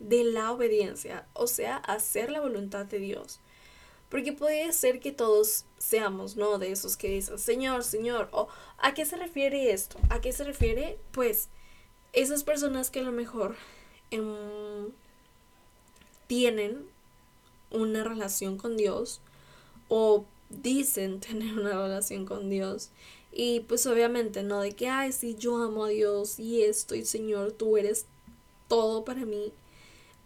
de 0.00 0.24
la 0.24 0.50
obediencia, 0.50 1.24
o 1.34 1.46
sea, 1.46 1.76
hacer 1.76 2.32
la 2.32 2.40
voluntad 2.40 2.84
de 2.84 2.98
Dios. 2.98 3.38
Porque 4.08 4.32
puede 4.32 4.72
ser 4.72 4.98
que 4.98 5.12
todos 5.12 5.64
seamos, 5.78 6.36
¿no? 6.36 6.58
De 6.58 6.72
esos 6.72 6.96
que 6.96 7.08
dicen, 7.08 7.38
Señor, 7.38 7.84
Señor, 7.84 8.28
o 8.32 8.48
¿a 8.78 8.92
qué 8.92 9.04
se 9.04 9.16
refiere 9.16 9.72
esto? 9.72 9.98
¿A 10.10 10.20
qué 10.20 10.32
se 10.32 10.42
refiere? 10.42 10.98
Pues 11.12 11.48
esas 12.12 12.42
personas 12.42 12.90
que 12.90 12.98
a 12.98 13.04
lo 13.04 13.12
mejor 13.12 13.54
em, 14.10 14.90
tienen 16.32 16.86
una 17.70 18.04
relación 18.04 18.56
con 18.56 18.78
Dios 18.78 19.20
o 19.88 20.24
dicen 20.48 21.20
tener 21.28 21.58
una 21.58 21.72
relación 21.72 22.24
con 22.24 22.48
Dios 22.48 22.88
y 23.32 23.60
pues 23.60 23.86
obviamente 23.86 24.42
no 24.42 24.62
de 24.62 24.72
que, 24.72 24.88
ay, 24.88 25.12
sí, 25.12 25.36
yo 25.38 25.58
amo 25.58 25.84
a 25.84 25.88
Dios 25.88 26.38
y 26.38 26.62
esto 26.62 26.94
y 26.94 27.04
Señor, 27.04 27.52
tú 27.52 27.76
eres 27.76 28.06
todo 28.66 29.04
para 29.04 29.26
mí, 29.26 29.52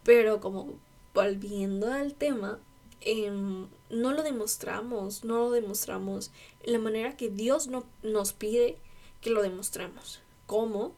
pero 0.05 0.41
como 0.41 0.75
volviendo 1.13 1.93
al 1.93 2.15
tema, 2.15 2.61
Em, 3.09 3.69
no 3.89 4.13
lo 4.13 4.25
demostramos, 4.25 5.25
no 5.25 5.39
lo 5.39 5.51
demostramos 5.53 6.33
en 6.65 6.73
la 6.73 6.81
manera 6.81 7.17
que 7.17 7.29
Dios 7.29 7.69
no, 7.69 7.85
nos 8.03 8.33
pide 8.33 8.79
que 9.21 9.31
lo 9.31 9.43
demostremos. 9.43 10.21
¿Cómo? 10.47 10.93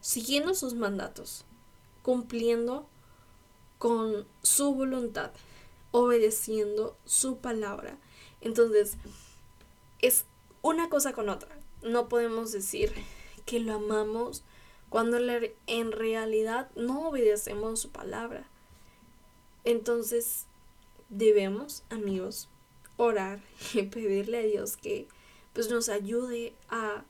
Siguiendo 0.00 0.54
sus 0.54 0.72
mandatos, 0.72 1.44
cumpliendo 2.02 2.86
con 3.78 4.26
su 4.42 4.74
voluntad, 4.74 5.32
obedeciendo 5.90 6.96
su 7.04 7.38
palabra. 7.38 7.98
Entonces, 8.40 8.96
es 10.00 10.24
una 10.62 10.88
cosa 10.88 11.12
con 11.12 11.28
otra. 11.28 11.58
No 11.82 12.08
podemos 12.08 12.52
decir 12.52 12.92
que 13.44 13.60
lo 13.60 13.74
amamos 13.74 14.42
cuando 14.88 15.18
en 15.18 15.92
realidad 15.92 16.70
no 16.74 17.08
obedecemos 17.08 17.80
su 17.80 17.90
palabra. 17.90 18.48
Entonces, 19.64 20.46
debemos, 21.08 21.82
amigos, 21.90 22.48
orar 22.96 23.40
y 23.74 23.82
pedirle 23.82 24.38
a 24.38 24.42
Dios 24.42 24.76
que 24.76 25.08
pues 25.52 25.70
nos 25.70 25.88
ayude 25.88 26.54
a 26.68 27.04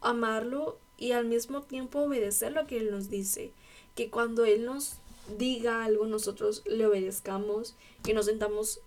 amarlo 0.00 0.78
y 0.96 1.12
al 1.12 1.26
mismo 1.26 1.62
tiempo 1.62 2.00
obedecer 2.00 2.52
lo 2.52 2.66
que 2.66 2.78
Él 2.78 2.90
nos 2.90 3.10
dice. 3.10 3.52
Que 3.94 4.10
cuando 4.10 4.44
Él 4.44 4.64
nos 4.64 4.98
diga 5.38 5.84
algo 5.84 6.06
nosotros 6.06 6.62
le 6.66 6.86
obedezcamos, 6.86 7.76
que 8.02 8.14
no 8.14 8.22
sentamos 8.22 8.80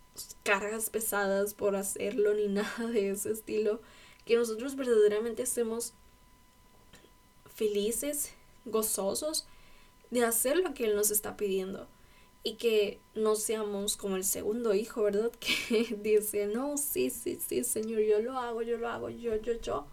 cargas 0.43 0.89
pesadas 0.89 1.53
por 1.53 1.75
hacerlo 1.75 2.33
ni 2.33 2.47
nada 2.49 2.87
de 2.87 3.11
ese 3.11 3.31
estilo, 3.31 3.81
que 4.25 4.35
nosotros 4.35 4.75
verdaderamente 4.75 5.43
estemos 5.43 5.93
felices, 7.55 8.31
gozosos 8.65 9.47
de 10.11 10.23
hacer 10.23 10.57
lo 10.57 10.73
que 10.73 10.85
Él 10.85 10.95
nos 10.95 11.11
está 11.11 11.37
pidiendo 11.37 11.87
y 12.43 12.53
que 12.53 12.99
no 13.13 13.35
seamos 13.35 13.97
como 13.97 14.15
el 14.15 14.23
segundo 14.23 14.73
hijo, 14.73 15.03
¿verdad? 15.03 15.31
Que 15.39 15.97
dice, 16.01 16.47
no, 16.47 16.77
sí, 16.77 17.09
sí, 17.09 17.39
sí, 17.45 17.63
Señor, 17.63 18.01
yo 18.01 18.21
lo 18.21 18.37
hago, 18.37 18.61
yo 18.61 18.77
lo 18.77 18.87
hago, 18.87 19.09
yo, 19.09 19.35
yo, 19.35 19.53
yo. 19.59 19.85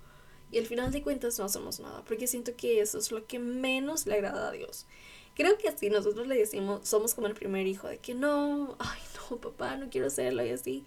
Y 0.52 0.58
al 0.58 0.66
final 0.66 0.92
de 0.92 1.02
cuentas 1.02 1.38
no 1.38 1.46
hacemos 1.46 1.80
nada, 1.80 2.04
porque 2.06 2.28
siento 2.28 2.54
que 2.56 2.80
eso 2.80 2.98
es 2.98 3.10
lo 3.10 3.26
que 3.26 3.38
menos 3.40 4.06
le 4.06 4.14
agrada 4.14 4.48
a 4.48 4.52
Dios. 4.52 4.86
Creo 5.34 5.58
que 5.58 5.68
así 5.68 5.90
nosotros 5.90 6.26
le 6.26 6.36
decimos, 6.36 6.88
somos 6.88 7.14
como 7.14 7.26
el 7.26 7.34
primer 7.34 7.66
hijo, 7.66 7.88
de 7.88 7.98
que 7.98 8.14
no, 8.14 8.76
ay, 8.78 9.00
no, 9.30 9.38
papá, 9.38 9.76
no 9.76 9.90
quiero 9.90 10.06
hacerlo 10.06 10.44
y 10.44 10.50
así. 10.50 10.84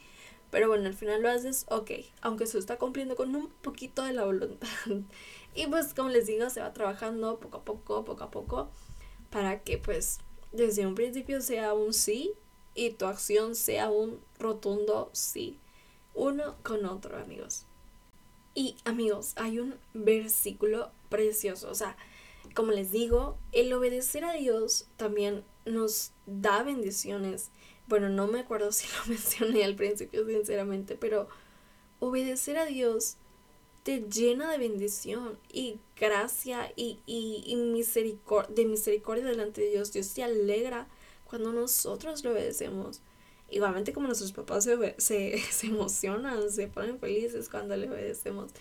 Pero 0.52 0.70
bueno, 0.70 0.88
al 0.88 0.94
final 0.94 1.22
lo 1.22 1.30
haces, 1.30 1.66
ok, 1.70 1.92
aunque 2.22 2.48
se 2.48 2.58
está 2.58 2.78
cumpliendo 2.78 3.16
con 3.16 3.36
un 3.36 3.50
poquito 3.62 4.04
de 4.04 4.14
la 4.14 4.26
voluntad. 4.26 4.68
Y 5.56 5.66
pues 5.66 5.96
como 5.96 6.10
les 6.10 6.28
digo, 6.28 6.52
se 6.52 6.62
va 6.62 6.72
trabajando 6.72 7.40
poco 7.40 7.58
a 7.58 7.66
poco, 7.66 8.06
poco 8.06 8.24
a 8.24 8.30
poco, 8.30 8.70
para 9.32 9.64
que 9.64 9.80
pues 9.80 10.20
desde 10.52 10.86
un 10.86 10.94
principio 10.94 11.42
sea 11.42 11.74
un 11.74 11.94
sí 11.94 12.34
y 12.76 12.92
tu 12.92 13.08
acción 13.08 13.56
sea 13.56 13.90
un 13.90 14.20
rotundo 14.38 15.10
sí. 15.14 15.58
Uno 16.14 16.56
con 16.62 16.86
otro, 16.86 17.18
amigos. 17.18 17.66
Y 18.54 18.76
amigos, 18.86 19.34
hay 19.36 19.60
un 19.60 19.76
versículo 19.96 20.92
precioso. 21.10 21.72
O 21.72 21.76
sea, 21.76 21.98
como 22.54 22.72
les 22.72 22.92
digo, 22.92 23.38
el 23.52 23.72
obedecer 23.74 24.24
a 24.24 24.34
Dios 24.34 24.88
también 24.98 25.44
nos 25.66 26.12
da 26.26 26.64
bendiciones. 26.64 27.52
Bueno, 27.88 28.10
no 28.10 28.28
me 28.28 28.40
acuerdo 28.40 28.72
si 28.74 28.88
lo 28.88 29.06
mencioné 29.08 29.64
al 29.64 29.76
principio, 29.76 30.26
sinceramente, 30.26 30.96
pero 30.96 31.28
obedecer 32.00 32.58
a 32.58 32.66
Dios 32.66 33.18
te 33.84 34.02
llena 34.02 34.52
de 34.52 34.58
bendición. 34.58 35.40
Y 35.52 35.80
gracia 35.96 36.72
y, 36.76 37.00
y, 37.06 37.56
misericordia, 37.56 38.54
de 38.54 38.66
misericordia 38.66 39.24
delante 39.24 39.62
de 39.62 39.70
Dios. 39.72 39.94
Dios 39.94 40.08
se 40.08 40.24
alegra 40.24 40.88
cuando 41.24 41.54
nosotros 41.54 42.24
lo 42.24 42.32
obedecemos. 42.32 43.02
Igualmente 43.50 43.94
como 43.94 44.08
nuestros 44.08 44.34
papás 44.34 44.66
se, 44.66 44.96
se, 44.98 45.38
se 45.52 45.68
emocionan, 45.68 46.52
se 46.52 46.68
ponen 46.68 47.00
felices 47.00 47.50
cuando 47.50 47.78
le 47.78 47.90
obedecemos. 47.90 48.52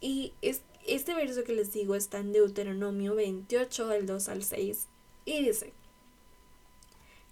Y 0.00 0.32
es, 0.40 0.62
este 0.86 1.14
verso 1.14 1.44
que 1.44 1.52
les 1.52 1.72
digo 1.72 1.94
está 1.94 2.18
en 2.18 2.32
Deuteronomio 2.32 3.14
28, 3.14 3.88
del 3.88 4.06
2 4.06 4.28
al 4.28 4.42
6. 4.42 4.86
Y 5.24 5.44
dice, 5.44 5.72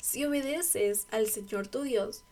si 0.00 0.24
obedeces 0.24 1.06
al 1.10 1.28
Señor 1.28 1.68
tu 1.68 1.82
Dios, 1.82 2.22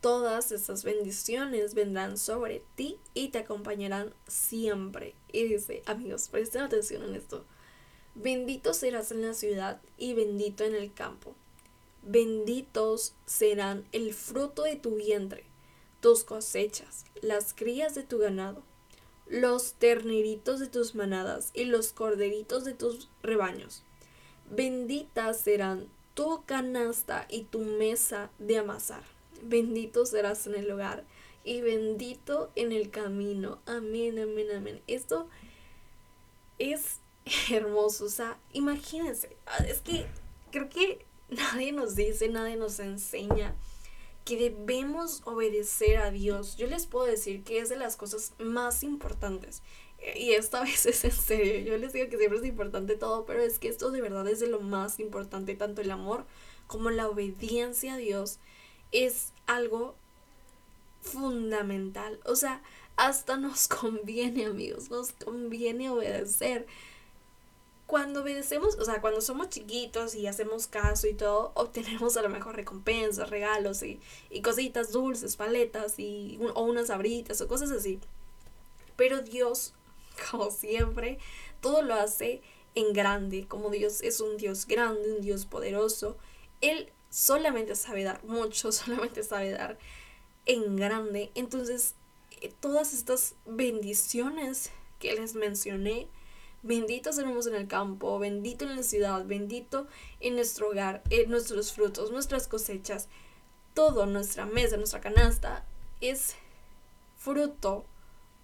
todas 0.00 0.50
esas 0.50 0.84
bendiciones 0.84 1.74
vendrán 1.74 2.18
sobre 2.18 2.62
ti 2.74 2.98
y 3.14 3.28
te 3.28 3.38
acompañarán 3.38 4.12
siempre. 4.26 5.14
Y 5.32 5.44
dice, 5.44 5.82
amigos, 5.86 6.28
presten 6.28 6.62
atención 6.62 7.04
en 7.04 7.14
esto. 7.14 7.44
Bendito 8.14 8.74
serás 8.74 9.12
en 9.12 9.22
la 9.22 9.32
ciudad 9.32 9.80
y 9.96 10.14
bendito 10.14 10.64
en 10.64 10.74
el 10.74 10.92
campo. 10.92 11.34
Benditos 12.02 13.14
serán 13.26 13.86
el 13.92 14.12
fruto 14.12 14.64
de 14.64 14.76
tu 14.76 14.96
vientre, 14.96 15.44
tus 16.00 16.24
cosechas, 16.24 17.04
las 17.22 17.54
crías 17.54 17.94
de 17.94 18.02
tu 18.02 18.18
ganado, 18.18 18.62
los 19.26 19.74
terneritos 19.74 20.60
de 20.60 20.66
tus 20.66 20.94
manadas 20.94 21.50
y 21.54 21.64
los 21.64 21.92
corderitos 21.92 22.64
de 22.64 22.74
tus 22.74 23.08
rebaños. 23.22 23.82
Benditas 24.50 25.40
serán 25.40 25.88
tu 26.14 26.44
canasta 26.44 27.26
y 27.28 27.44
tu 27.44 27.60
mesa 27.60 28.30
de 28.38 28.58
amasar. 28.58 29.02
Bendito 29.42 30.04
serás 30.06 30.46
en 30.46 30.54
el 30.54 30.70
hogar 30.70 31.04
y 31.44 31.60
bendito 31.60 32.50
en 32.54 32.72
el 32.72 32.90
camino. 32.90 33.60
Amén, 33.66 34.18
amén, 34.18 34.48
amén. 34.54 34.82
Esto 34.86 35.28
es 36.58 37.00
hermoso. 37.50 38.04
O 38.04 38.08
sea, 38.08 38.38
imagínense. 38.52 39.36
Ah, 39.46 39.64
es 39.66 39.80
que 39.80 40.06
creo 40.50 40.68
que 40.68 41.04
nadie 41.28 41.72
nos 41.72 41.96
dice, 41.96 42.28
nadie 42.28 42.56
nos 42.56 42.78
enseña 42.78 43.54
que 44.24 44.36
debemos 44.36 45.22
obedecer 45.24 45.98
a 45.98 46.10
Dios. 46.10 46.56
Yo 46.56 46.66
les 46.66 46.86
puedo 46.86 47.06
decir 47.06 47.42
que 47.42 47.58
es 47.58 47.68
de 47.68 47.76
las 47.76 47.96
cosas 47.96 48.32
más 48.38 48.82
importantes. 48.82 49.62
Y 50.16 50.32
esta 50.32 50.60
vez 50.64 50.86
es 50.86 51.04
en 51.04 51.12
serio. 51.12 51.60
Yo 51.60 51.78
les 51.78 51.92
digo 51.92 52.08
que 52.08 52.18
siempre 52.18 52.38
es 52.38 52.44
importante 52.44 52.96
todo, 52.96 53.24
pero 53.24 53.40
es 53.40 53.58
que 53.58 53.68
esto 53.68 53.90
de 53.90 54.00
verdad 54.00 54.26
es 54.28 54.40
de 54.40 54.48
lo 54.48 54.60
más 54.60 55.00
importante, 55.00 55.54
tanto 55.54 55.80
el 55.80 55.90
amor 55.90 56.24
como 56.66 56.90
la 56.90 57.08
obediencia 57.08 57.94
a 57.94 57.98
Dios 57.98 58.38
es 58.92 59.32
algo 59.46 59.94
fundamental. 61.00 62.20
O 62.24 62.36
sea, 62.36 62.62
hasta 62.96 63.36
nos 63.36 63.68
conviene, 63.80 64.46
amigos, 64.46 64.90
nos 64.90 65.12
conviene 65.12 65.90
obedecer. 65.90 66.66
Cuando 67.92 68.22
obedecemos, 68.22 68.76
o 68.76 68.86
sea, 68.86 69.02
cuando 69.02 69.20
somos 69.20 69.50
chiquitos 69.50 70.14
y 70.14 70.26
hacemos 70.26 70.66
caso 70.66 71.08
y 71.08 71.12
todo, 71.12 71.52
obtenemos 71.56 72.16
a 72.16 72.22
lo 72.22 72.30
mejor 72.30 72.56
recompensas, 72.56 73.28
regalos 73.28 73.82
y, 73.82 74.00
y 74.30 74.40
cositas 74.40 74.92
dulces, 74.92 75.36
paletas 75.36 75.98
y, 75.98 76.38
o 76.54 76.62
unas 76.62 76.88
abritas 76.88 77.42
o 77.42 77.48
cosas 77.48 77.70
así. 77.70 78.00
Pero 78.96 79.20
Dios, 79.20 79.74
como 80.30 80.50
siempre, 80.50 81.18
todo 81.60 81.82
lo 81.82 81.92
hace 81.92 82.40
en 82.74 82.94
grande, 82.94 83.46
como 83.46 83.68
Dios 83.68 84.00
es 84.00 84.22
un 84.22 84.38
Dios 84.38 84.66
grande, 84.66 85.12
un 85.12 85.20
Dios 85.20 85.44
poderoso. 85.44 86.16
Él 86.62 86.90
solamente 87.10 87.74
sabe 87.74 88.04
dar 88.04 88.24
mucho, 88.24 88.72
solamente 88.72 89.22
sabe 89.22 89.50
dar 89.50 89.76
en 90.46 90.76
grande. 90.76 91.30
Entonces, 91.34 91.94
eh, 92.40 92.54
todas 92.58 92.94
estas 92.94 93.34
bendiciones 93.44 94.70
que 94.98 95.12
les 95.12 95.34
mencioné, 95.34 96.08
bendito 96.62 97.12
seremos 97.12 97.46
en 97.46 97.54
el 97.54 97.68
campo, 97.68 98.18
bendito 98.18 98.64
en 98.64 98.76
la 98.76 98.82
ciudad, 98.82 99.24
bendito 99.24 99.86
en 100.20 100.36
nuestro 100.36 100.70
hogar, 100.70 101.02
en 101.10 101.30
nuestros 101.30 101.72
frutos, 101.72 102.10
nuestras 102.10 102.48
cosechas, 102.48 103.08
todo, 103.74 104.06
nuestra 104.06 104.46
mesa, 104.46 104.76
nuestra 104.76 105.00
canasta, 105.00 105.64
es 106.00 106.36
fruto 107.16 107.84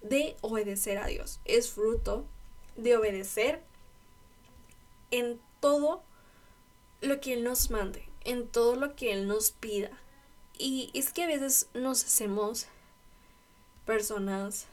de 0.01 0.37
obedecer 0.41 0.97
a 0.97 1.07
Dios, 1.07 1.39
es 1.45 1.69
fruto 1.69 2.25
de 2.75 2.95
obedecer 2.95 3.61
en 5.11 5.39
todo 5.59 6.03
lo 7.01 7.19
que 7.19 7.33
Él 7.33 7.43
nos 7.43 7.69
mande 7.69 8.09
en 8.29 8.47
todo 8.47 8.75
lo 8.75 8.95
que 8.95 9.11
Él 9.11 9.27
nos 9.27 9.51
pida. 9.51 9.91
Y 10.57 10.91
es 10.93 11.11
que 11.11 11.23
a 11.23 11.27
veces 11.27 11.67
nos 11.73 12.03
hacemos 12.03 12.67
personas 13.85 14.67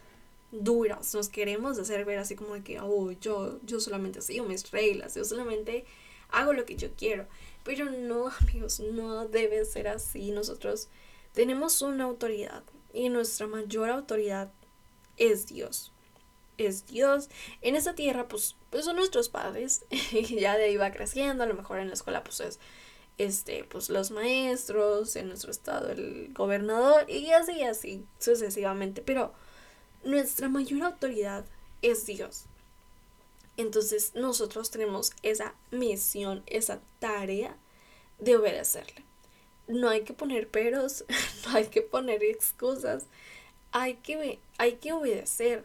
duras, 0.52 1.14
nos 1.14 1.28
queremos 1.28 1.78
hacer 1.78 2.04
ver 2.04 2.18
así 2.18 2.36
como 2.36 2.54
de 2.54 2.62
que, 2.62 2.80
oh, 2.80 3.12
yo, 3.12 3.60
yo 3.62 3.80
solamente 3.80 4.22
sigo 4.22 4.46
mis 4.46 4.70
reglas, 4.70 5.14
yo 5.14 5.24
solamente 5.24 5.84
hago 6.30 6.52
lo 6.52 6.64
que 6.64 6.76
yo 6.76 6.88
quiero. 6.96 7.26
Pero 7.64 7.90
no, 7.90 8.28
amigos, 8.40 8.80
no 8.80 9.26
debe 9.26 9.64
ser 9.64 9.88
así. 9.88 10.30
Nosotros 10.30 10.88
tenemos 11.32 11.82
una 11.82 12.04
autoridad 12.04 12.62
y 12.92 13.08
nuestra 13.08 13.46
mayor 13.46 13.90
autoridad 13.90 14.52
es 15.16 15.46
Dios. 15.46 15.92
Es 16.58 16.86
Dios. 16.86 17.28
En 17.60 17.76
esta 17.76 17.94
tierra, 17.94 18.28
pues, 18.28 18.56
pues 18.70 18.84
son 18.84 18.96
nuestros 18.96 19.28
padres. 19.28 19.84
ya 20.30 20.56
de 20.56 20.64
ahí 20.64 20.76
va 20.76 20.92
creciendo. 20.92 21.44
A 21.44 21.46
lo 21.46 21.54
mejor 21.54 21.78
en 21.78 21.88
la 21.88 21.94
escuela, 21.94 22.24
pues 22.24 22.40
es 22.40 22.58
este, 23.18 23.64
pues 23.64 23.88
los 23.88 24.10
maestros, 24.10 25.16
en 25.16 25.28
nuestro 25.28 25.50
estado 25.50 25.90
el 25.90 26.32
gobernador 26.34 27.08
y 27.10 27.30
así, 27.32 27.62
así, 27.62 28.04
sucesivamente. 28.18 29.02
Pero 29.02 29.32
nuestra 30.06 30.48
mayor 30.48 30.82
autoridad 30.84 31.44
es 31.82 32.06
Dios. 32.06 32.44
Entonces 33.56 34.12
nosotros 34.14 34.70
tenemos 34.70 35.12
esa 35.22 35.54
misión, 35.70 36.42
esa 36.46 36.80
tarea 37.00 37.56
de 38.18 38.36
obedecerle. 38.36 39.04
No 39.66 39.88
hay 39.88 40.02
que 40.02 40.12
poner 40.12 40.48
peros, 40.48 41.04
no 41.46 41.56
hay 41.56 41.66
que 41.66 41.82
poner 41.82 42.22
excusas, 42.22 43.06
hay 43.72 43.94
que, 43.96 44.38
hay 44.58 44.76
que 44.76 44.92
obedecer. 44.92 45.64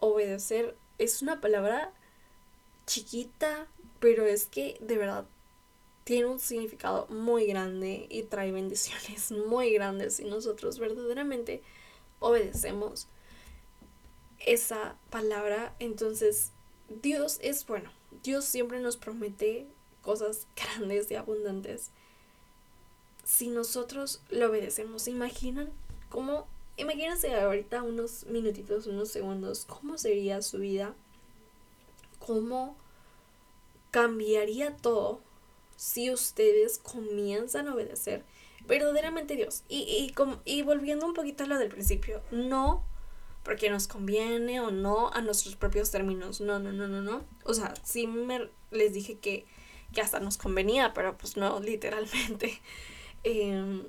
Obedecer 0.00 0.76
es 0.98 1.22
una 1.22 1.40
palabra 1.40 1.92
chiquita, 2.86 3.66
pero 4.00 4.26
es 4.26 4.46
que 4.46 4.76
de 4.80 4.96
verdad 4.96 5.26
tiene 6.04 6.26
un 6.26 6.38
significado 6.38 7.06
muy 7.08 7.46
grande 7.46 8.06
y 8.10 8.22
trae 8.24 8.52
bendiciones 8.52 9.30
muy 9.48 9.72
grandes 9.72 10.16
si 10.16 10.24
nosotros 10.24 10.78
verdaderamente 10.78 11.62
obedecemos 12.20 13.08
esa 14.46 14.96
palabra. 15.10 15.74
Entonces, 15.78 16.52
Dios 16.88 17.38
es 17.42 17.66
bueno. 17.66 17.90
Dios 18.22 18.44
siempre 18.44 18.80
nos 18.80 18.96
promete 18.96 19.66
cosas 20.02 20.46
grandes 20.56 21.10
y 21.10 21.16
abundantes. 21.16 21.90
Si 23.24 23.48
nosotros 23.48 24.22
lo 24.30 24.48
obedecemos, 24.48 25.08
imaginan 25.08 25.72
cómo, 26.10 26.46
imagínense 26.76 27.34
ahorita 27.34 27.82
unos 27.82 28.26
minutitos, 28.26 28.86
unos 28.86 29.10
segundos, 29.10 29.64
cómo 29.64 29.96
sería 29.96 30.42
su 30.42 30.58
vida, 30.58 30.94
cómo 32.18 32.76
cambiaría 33.90 34.76
todo 34.76 35.20
si 35.76 36.10
ustedes 36.10 36.78
comienzan 36.78 37.68
a 37.68 37.74
obedecer 37.74 38.24
verdaderamente 38.66 39.36
Dios. 39.36 39.62
Y, 39.68 39.78
y, 39.78 40.14
y 40.44 40.62
volviendo 40.62 41.06
un 41.06 41.14
poquito 41.14 41.44
a 41.44 41.46
lo 41.46 41.58
del 41.58 41.68
principio, 41.68 42.22
no 42.30 42.84
porque 43.44 43.70
nos 43.70 43.86
conviene 43.86 44.60
o 44.60 44.70
no 44.70 45.10
a 45.12 45.20
nuestros 45.20 45.54
propios 45.54 45.90
términos. 45.90 46.40
No, 46.40 46.58
no, 46.58 46.72
no, 46.72 46.88
no, 46.88 47.02
no. 47.02 47.24
O 47.44 47.54
sea, 47.54 47.74
sí 47.84 48.06
me, 48.06 48.48
les 48.70 48.94
dije 48.94 49.18
que, 49.18 49.44
que 49.92 50.00
hasta 50.00 50.18
nos 50.18 50.38
convenía, 50.38 50.92
pero 50.94 51.16
pues 51.16 51.36
no, 51.36 51.60
literalmente. 51.60 52.60
Em, 53.22 53.84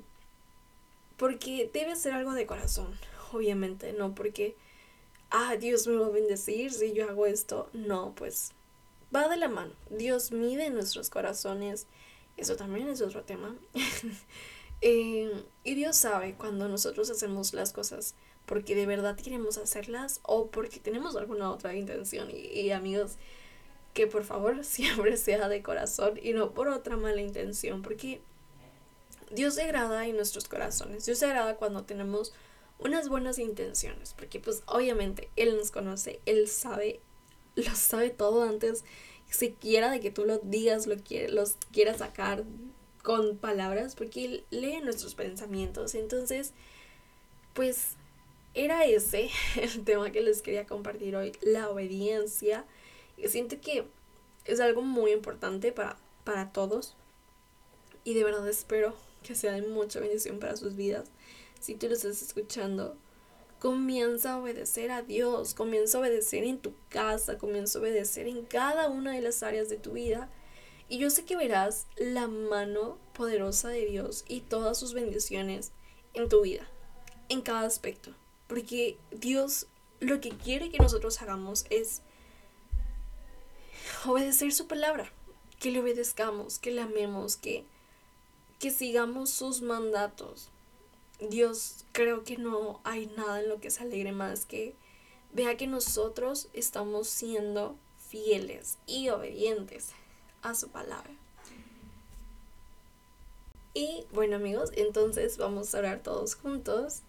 porque 1.16 1.70
debe 1.72 1.96
ser 1.96 2.12
algo 2.12 2.32
de 2.34 2.46
corazón, 2.46 2.98
obviamente, 3.32 3.94
no 3.94 4.14
porque, 4.14 4.54
ah, 5.30 5.56
Dios 5.56 5.86
me 5.86 5.96
va 5.96 6.06
a 6.06 6.10
bendecir 6.10 6.72
si 6.72 6.92
yo 6.92 7.08
hago 7.08 7.26
esto. 7.26 7.70
No, 7.72 8.14
pues 8.14 8.52
va 9.14 9.28
de 9.28 9.38
la 9.38 9.48
mano. 9.48 9.72
Dios 9.90 10.32
mide 10.32 10.68
nuestros 10.68 11.08
corazones. 11.08 11.86
Eso 12.36 12.56
también 12.56 12.88
es 12.88 13.00
otro 13.00 13.24
tema. 13.24 13.56
Eh, 14.80 15.44
y 15.64 15.74
Dios 15.74 15.96
sabe 15.96 16.34
cuando 16.34 16.68
nosotros 16.68 17.10
hacemos 17.10 17.54
las 17.54 17.72
cosas 17.72 18.14
porque 18.46 18.74
de 18.74 18.86
verdad 18.86 19.16
queremos 19.16 19.58
hacerlas 19.58 20.20
o 20.22 20.48
porque 20.50 20.78
tenemos 20.78 21.16
alguna 21.16 21.50
otra 21.50 21.74
intención. 21.74 22.28
Y, 22.30 22.70
amigos, 22.70 23.16
que 23.92 24.06
por 24.06 24.24
favor 24.24 24.64
siempre 24.64 25.16
sea 25.16 25.48
de 25.48 25.62
corazón 25.62 26.18
y 26.22 26.32
no 26.32 26.52
por 26.52 26.68
otra 26.68 26.96
mala 26.96 27.20
intención. 27.20 27.82
Porque 27.82 28.20
Dios 29.32 29.54
se 29.54 29.62
agrada 29.62 30.06
en 30.06 30.16
nuestros 30.16 30.48
corazones. 30.48 31.04
Dios 31.06 31.18
se 31.18 31.26
agrada 31.26 31.56
cuando 31.56 31.84
tenemos 31.84 32.32
unas 32.78 33.08
buenas 33.08 33.38
intenciones. 33.38 34.14
Porque 34.14 34.38
pues 34.38 34.62
obviamente 34.66 35.28
Él 35.36 35.56
nos 35.56 35.70
conoce, 35.70 36.20
Él 36.24 36.48
sabe 36.48 37.00
lo 37.56 37.74
sabe 37.74 38.10
todo 38.10 38.42
antes 38.42 38.84
siquiera 39.30 39.90
de 39.90 39.98
que 39.98 40.10
tú 40.10 40.24
lo 40.24 40.38
digas, 40.38 40.86
lo 40.86 40.96
quiere, 40.96 41.30
los 41.30 41.56
quieras 41.72 41.98
sacar 41.98 42.44
con 43.06 43.38
palabras, 43.38 43.94
porque 43.94 44.42
lee 44.50 44.80
nuestros 44.82 45.14
pensamientos. 45.14 45.94
Entonces, 45.94 46.54
pues 47.54 47.90
era 48.52 48.84
ese 48.84 49.30
el 49.62 49.84
tema 49.84 50.10
que 50.10 50.22
les 50.22 50.42
quería 50.42 50.66
compartir 50.66 51.14
hoy, 51.14 51.30
la 51.40 51.70
obediencia 51.70 52.64
Siento 53.28 53.60
que 53.60 53.86
es 54.44 54.60
algo 54.60 54.82
muy 54.82 55.12
importante 55.12 55.72
para, 55.72 55.96
para 56.24 56.52
todos 56.52 56.96
y 58.04 58.14
de 58.14 58.24
verdad 58.24 58.46
espero 58.48 58.94
que 59.22 59.34
sea 59.34 59.52
de 59.52 59.62
mucha 59.62 60.00
bendición 60.00 60.38
para 60.38 60.56
sus 60.56 60.76
vidas. 60.76 61.08
Si 61.58 61.74
tú 61.74 61.88
lo 61.88 61.94
estás 61.94 62.20
escuchando, 62.22 62.96
comienza 63.58 64.34
a 64.34 64.38
obedecer 64.38 64.90
a 64.90 65.02
Dios, 65.02 65.54
comienza 65.54 65.96
a 65.96 66.02
obedecer 66.02 66.44
en 66.44 66.58
tu 66.58 66.74
casa, 66.90 67.38
comienza 67.38 67.78
a 67.78 67.82
obedecer 67.82 68.28
en 68.28 68.44
cada 68.44 68.88
una 68.88 69.12
de 69.12 69.22
las 69.22 69.42
áreas 69.42 69.68
de 69.68 69.76
tu 69.76 69.92
vida. 69.92 70.28
Y 70.88 70.98
yo 70.98 71.10
sé 71.10 71.24
que 71.24 71.36
verás 71.36 71.86
la 71.96 72.28
mano 72.28 72.98
poderosa 73.12 73.68
de 73.68 73.86
Dios 73.86 74.24
y 74.28 74.40
todas 74.40 74.78
sus 74.78 74.92
bendiciones 74.92 75.72
en 76.14 76.28
tu 76.28 76.42
vida, 76.42 76.66
en 77.28 77.40
cada 77.40 77.66
aspecto. 77.66 78.14
Porque 78.46 78.96
Dios 79.10 79.66
lo 80.00 80.20
que 80.20 80.30
quiere 80.30 80.70
que 80.70 80.78
nosotros 80.78 81.20
hagamos 81.22 81.66
es 81.70 82.02
obedecer 84.06 84.52
su 84.52 84.66
palabra, 84.66 85.10
que 85.58 85.70
le 85.70 85.80
obedezcamos, 85.80 86.58
que 86.58 86.70
le 86.70 86.82
amemos, 86.82 87.36
que, 87.36 87.64
que 88.60 88.70
sigamos 88.70 89.30
sus 89.30 89.62
mandatos. 89.62 90.50
Dios 91.18 91.84
creo 91.92 92.24
que 92.24 92.36
no 92.36 92.80
hay 92.84 93.06
nada 93.16 93.40
en 93.40 93.48
lo 93.48 93.58
que 93.58 93.70
se 93.70 93.82
alegre 93.82 94.12
más 94.12 94.44
que 94.44 94.74
vea 95.32 95.56
que 95.56 95.66
nosotros 95.66 96.48
estamos 96.52 97.08
siendo 97.08 97.76
fieles 98.08 98.78
y 98.86 99.08
obedientes 99.08 99.92
a 100.50 100.54
su 100.54 100.68
palabra. 100.68 101.10
Y 103.74 104.06
bueno 104.12 104.36
amigos, 104.36 104.70
entonces 104.74 105.36
vamos 105.36 105.74
a 105.74 105.78
orar 105.80 106.02
todos 106.02 106.34
juntos. 106.34 107.02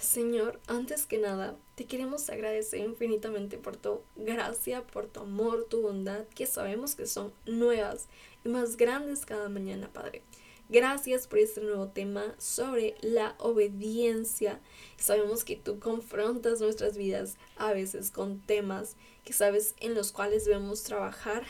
Señor, 0.00 0.60
antes 0.66 1.06
que 1.06 1.18
nada, 1.18 1.56
te 1.74 1.84
queremos 1.84 2.28
agradecer 2.30 2.80
infinitamente 2.80 3.58
por 3.58 3.76
tu 3.76 4.00
gracia, 4.16 4.82
por 4.82 5.06
tu 5.06 5.20
amor, 5.20 5.66
tu 5.68 5.82
bondad, 5.82 6.24
que 6.34 6.46
sabemos 6.46 6.94
que 6.94 7.06
son 7.06 7.32
nuevas 7.46 8.06
y 8.44 8.48
más 8.48 8.76
grandes 8.76 9.26
cada 9.26 9.48
mañana, 9.48 9.90
Padre. 9.92 10.22
Gracias 10.68 11.26
por 11.26 11.38
este 11.38 11.60
nuevo 11.60 11.88
tema 11.88 12.34
sobre 12.38 12.94
la 13.02 13.34
obediencia. 13.38 14.60
Sabemos 14.96 15.44
que 15.44 15.56
tú 15.56 15.78
confrontas 15.78 16.60
nuestras 16.60 16.96
vidas 16.96 17.36
a 17.56 17.72
veces 17.74 18.10
con 18.10 18.40
temas 18.40 18.96
que 19.24 19.34
sabes 19.34 19.74
en 19.80 19.94
los 19.94 20.12
cuales 20.12 20.46
debemos 20.46 20.82
trabajar 20.82 21.44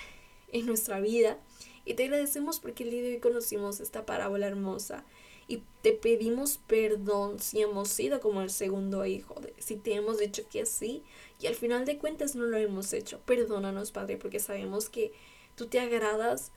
en 0.53 0.67
nuestra 0.67 1.01
vida. 1.01 1.38
Y 1.85 1.95
te 1.95 2.05
agradecemos 2.05 2.61
porque 2.61 2.85
el 2.85 2.91
día 2.91 3.03
de 3.03 3.15
hoy 3.15 3.19
conocimos 3.19 3.81
esta 3.81 4.07
parábola 4.07 4.47
hermosa 4.47 5.05
y 5.49 5.62
te 5.83 5.93
pedimos 5.93 6.59
perdón 6.67 7.41
si 7.41 7.61
hemos 7.61 7.88
sido 7.88 8.21
como 8.21 8.43
el 8.43 8.51
segundo 8.51 9.05
hijo, 9.05 9.35
si 9.59 9.77
te 9.77 9.95
hemos 9.95 10.19
dicho 10.19 10.45
que 10.49 10.65
sí 10.67 11.03
y 11.41 11.49
al 11.49 11.57
final 11.57 11.85
de 11.85 11.99
cuentas 11.99 12.37
no 12.37 12.45
lo 12.45 12.57
hemos 12.57 12.93
hecho. 12.93 13.21
Perdónanos, 13.27 13.91
Padre, 13.91 14.17
porque 14.17 14.38
sabemos 14.38 14.88
que 14.88 15.12
tú 15.57 15.67
te 15.67 15.81
agradas 15.81 16.53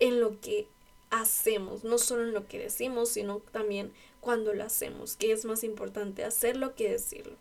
en 0.00 0.20
lo 0.20 0.40
que 0.40 0.66
hacemos, 1.10 1.84
no 1.84 1.98
solo 1.98 2.24
en 2.24 2.32
lo 2.32 2.48
que 2.48 2.58
decimos, 2.58 3.10
sino 3.10 3.38
también 3.38 3.92
cuando 4.20 4.52
lo 4.52 4.64
hacemos, 4.64 5.16
que 5.16 5.30
es 5.30 5.44
más 5.44 5.62
importante 5.62 6.24
hacerlo 6.24 6.74
que 6.74 6.90
decirlo. 6.90 7.36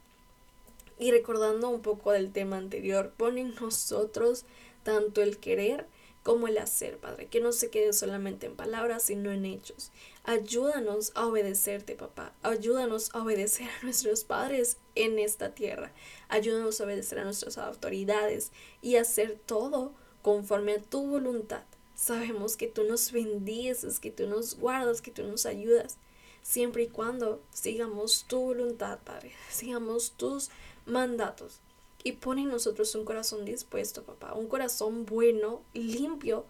Y 1.00 1.12
recordando 1.12 1.70
un 1.70 1.82
poco 1.82 2.12
del 2.12 2.32
tema 2.32 2.58
anterior, 2.58 3.14
pon 3.18 3.40
en 3.40 3.56
nosotros 3.56 4.46
tanto 4.84 5.22
el 5.22 5.38
querer 5.38 5.88
como 6.24 6.48
el 6.48 6.58
hacer, 6.58 6.98
Padre, 6.98 7.28
que 7.28 7.42
no 7.42 7.52
se 7.52 7.70
quede 7.70 7.92
solamente 7.92 8.46
en 8.46 8.56
palabras, 8.56 9.04
sino 9.04 9.32
en 9.32 9.46
hechos. 9.46 9.92
Ayúdanos 10.24 11.12
a 11.16 11.28
obedecerte, 11.28 11.96
papá. 11.96 12.34
Ayúdanos 12.44 13.14
a 13.14 13.22
obedecer 13.22 13.68
a 13.68 13.84
nuestros 13.86 14.24
padres 14.24 14.78
en 14.96 15.20
esta 15.20 15.54
tierra. 15.54 15.92
Ayúdanos 16.30 16.80
a 16.80 16.86
obedecer 16.86 17.20
a 17.20 17.26
nuestras 17.26 17.58
autoridades 17.58 18.52
y 18.82 18.96
hacer 18.96 19.38
todo 19.46 19.94
conforme 20.22 20.74
a 20.74 20.82
tu 20.82 21.06
voluntad. 21.06 21.64
Sabemos 21.94 22.56
que 22.56 22.68
tú 22.68 22.84
nos 22.86 23.12
bendices, 23.12 24.00
que 24.00 24.12
tú 24.12 24.28
nos 24.28 24.56
guardas, 24.58 25.02
que 25.02 25.12
tú 25.12 25.24
nos 25.24 25.46
ayudas, 25.46 25.98
siempre 26.42 26.84
y 26.84 26.88
cuando 26.88 27.42
sigamos 27.52 28.26
tu 28.28 28.40
voluntad, 28.40 29.00
Padre, 29.04 29.34
sigamos 29.50 30.12
tus 30.12 30.50
mandatos. 30.86 31.60
Y 32.04 32.14
pon 32.14 32.40
en 32.40 32.50
nosotros 32.50 32.94
un 32.96 33.06
corazón 33.06 33.46
dispuesto, 33.46 34.04
papá, 34.04 34.34
un 34.34 34.48
corazón 34.48 35.06
bueno, 35.06 35.62
limpio, 35.74 36.46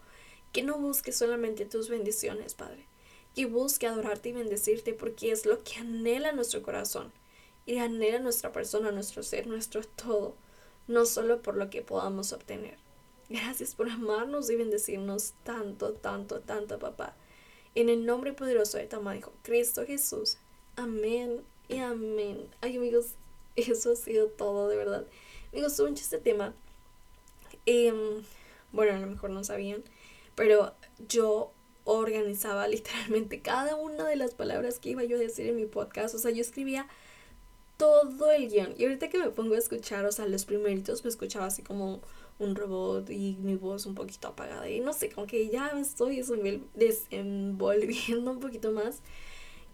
que 0.52 0.62
no 0.62 0.78
busque 0.78 1.12
solamente 1.12 1.64
tus 1.64 1.88
bendiciones, 1.88 2.54
Padre, 2.54 2.86
que 3.34 3.46
busque 3.46 3.86
adorarte 3.86 4.30
y 4.30 4.32
bendecirte 4.32 4.94
porque 4.94 5.30
es 5.30 5.46
lo 5.46 5.62
que 5.62 5.76
anhela 5.76 6.32
nuestro 6.32 6.62
corazón 6.62 7.12
y 7.66 7.78
anhela 7.78 8.18
nuestra 8.18 8.52
persona, 8.52 8.90
nuestro 8.90 9.22
ser, 9.22 9.46
nuestro 9.46 9.82
todo, 9.82 10.34
no 10.86 11.06
solo 11.06 11.42
por 11.42 11.56
lo 11.56 11.70
que 11.70 11.82
podamos 11.82 12.32
obtener. 12.32 12.76
Gracias 13.28 13.74
por 13.74 13.88
amarnos 13.88 14.50
y 14.50 14.56
bendecirnos 14.56 15.32
tanto, 15.44 15.94
tanto, 15.94 16.40
tanto, 16.40 16.78
papá. 16.78 17.16
En 17.74 17.88
el 17.88 18.04
nombre 18.04 18.32
poderoso 18.32 18.78
de 18.78 18.86
tu 18.86 19.10
Hijo, 19.12 19.32
Cristo 19.42 19.84
Jesús. 19.86 20.36
Amén 20.76 21.42
y 21.68 21.78
amén. 21.78 22.48
Ay, 22.60 22.76
amigos, 22.76 23.14
eso 23.56 23.92
ha 23.92 23.96
sido 23.96 24.28
todo, 24.28 24.68
de 24.68 24.76
verdad. 24.76 25.06
Me 25.54 25.62
gustó 25.62 25.86
mucho 25.86 26.02
este 26.02 26.18
tema. 26.18 26.52
Em, 27.64 28.24
bueno, 28.72 28.96
a 28.96 28.98
lo 28.98 29.06
mejor 29.06 29.30
no 29.30 29.44
sabían, 29.44 29.84
pero 30.34 30.74
yo 31.08 31.52
organizaba 31.84 32.66
literalmente 32.68 33.40
cada 33.40 33.76
una 33.76 34.06
de 34.08 34.16
las 34.16 34.34
palabras 34.34 34.80
que 34.80 34.90
iba 34.90 35.04
yo 35.04 35.16
a 35.16 35.20
decir 35.20 35.46
en 35.46 35.56
mi 35.56 35.66
podcast. 35.66 36.14
O 36.14 36.18
sea, 36.18 36.32
yo 36.32 36.40
escribía 36.40 36.88
todo 37.76 38.32
el 38.32 38.48
guion. 38.48 38.74
Y 38.76 38.84
ahorita 38.84 39.08
que 39.08 39.18
me 39.18 39.30
pongo 39.30 39.54
a 39.54 39.58
escuchar, 39.58 40.04
o 40.06 40.12
sea, 40.12 40.26
los 40.26 40.44
primeritos 40.44 41.04
me 41.04 41.10
escuchaba 41.10 41.46
así 41.46 41.62
como 41.62 42.00
un 42.40 42.56
robot 42.56 43.08
y 43.10 43.36
mi 43.40 43.54
voz 43.54 43.86
un 43.86 43.94
poquito 43.94 44.28
apagada. 44.28 44.68
Y 44.68 44.80
no 44.80 44.92
sé, 44.92 45.10
como 45.10 45.28
que 45.28 45.48
ya 45.48 45.70
me 45.72 45.82
estoy 45.82 46.16
desenvolviendo 46.74 48.30
un 48.32 48.40
poquito 48.40 48.72
más. 48.72 49.02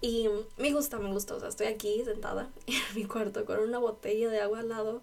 Y 0.03 0.29
me 0.59 0.73
gusta, 0.73 0.99
me 0.99 1.11
gusta. 1.11 1.37
O 1.37 1.41
sea, 1.41 1.49
estoy 1.49 1.69
aquí 1.69 2.03
sentada 2.05 2.51
en 2.67 2.95
mi 2.95 3.05
cuarto 3.05 3.47
con 3.47 3.61
una 3.61 3.79
botella 3.79 4.29
de 4.29 4.41
agua 4.41 4.61
al 4.61 4.69
lado 4.69 5.01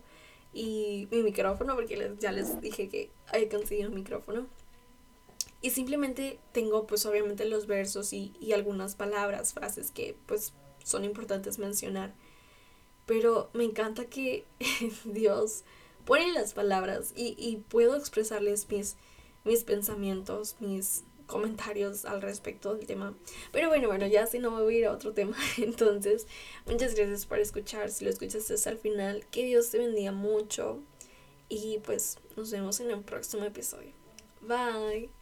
y 0.57 1.07
mi 1.11 1.21
micrófono, 1.21 1.75
porque 1.75 1.95
les, 1.95 2.17
ya 2.17 2.31
les 2.31 2.59
dije 2.59 2.89
que 2.89 3.11
hay 3.27 3.47
conseguido 3.47 3.89
un 3.89 3.95
micrófono. 3.95 4.47
Y 5.61 5.69
simplemente 5.69 6.39
tengo 6.51 6.87
pues 6.87 7.05
obviamente 7.05 7.45
los 7.45 7.67
versos 7.67 8.11
y, 8.11 8.33
y 8.39 8.53
algunas 8.53 8.95
palabras, 8.95 9.53
frases 9.53 9.91
que 9.91 10.15
pues 10.25 10.53
son 10.83 11.03
importantes 11.05 11.59
mencionar. 11.59 12.13
Pero 13.05 13.49
me 13.53 13.63
encanta 13.63 14.05
que 14.05 14.45
Dios 15.05 15.63
pone 16.05 16.31
las 16.31 16.53
palabras 16.53 17.13
y, 17.15 17.35
y 17.37 17.57
puedo 17.57 17.95
expresarles 17.95 18.67
mis, 18.69 18.95
mis 19.45 19.63
pensamientos, 19.63 20.55
mis 20.59 21.03
comentarios 21.27 22.05
al 22.05 22.21
respecto 22.21 22.73
del 22.73 22.87
tema. 22.87 23.13
Pero 23.51 23.69
bueno, 23.69 23.87
bueno, 23.87 24.07
ya 24.07 24.25
si 24.25 24.39
no 24.39 24.51
me 24.51 24.63
voy 24.63 24.75
a 24.75 24.79
ir 24.79 24.85
a 24.87 24.91
otro 24.93 25.13
tema. 25.13 25.37
Entonces, 25.57 26.25
muchas 26.65 26.95
gracias 26.95 27.25
por 27.25 27.39
escuchar. 27.39 27.91
Si 27.91 28.03
lo 28.05 28.11
escuchaste 28.11 28.55
hasta 28.55 28.71
el 28.71 28.79
final, 28.79 29.25
que 29.29 29.45
Dios 29.45 29.69
te 29.69 29.77
bendiga 29.77 30.11
mucho. 30.11 30.79
Y 31.49 31.79
pues 31.85 32.17
nos 32.35 32.51
vemos 32.51 32.79
en 32.79 32.91
el 32.91 33.01
próximo 33.01 33.43
episodio. 33.43 33.91
Bye. 34.41 35.16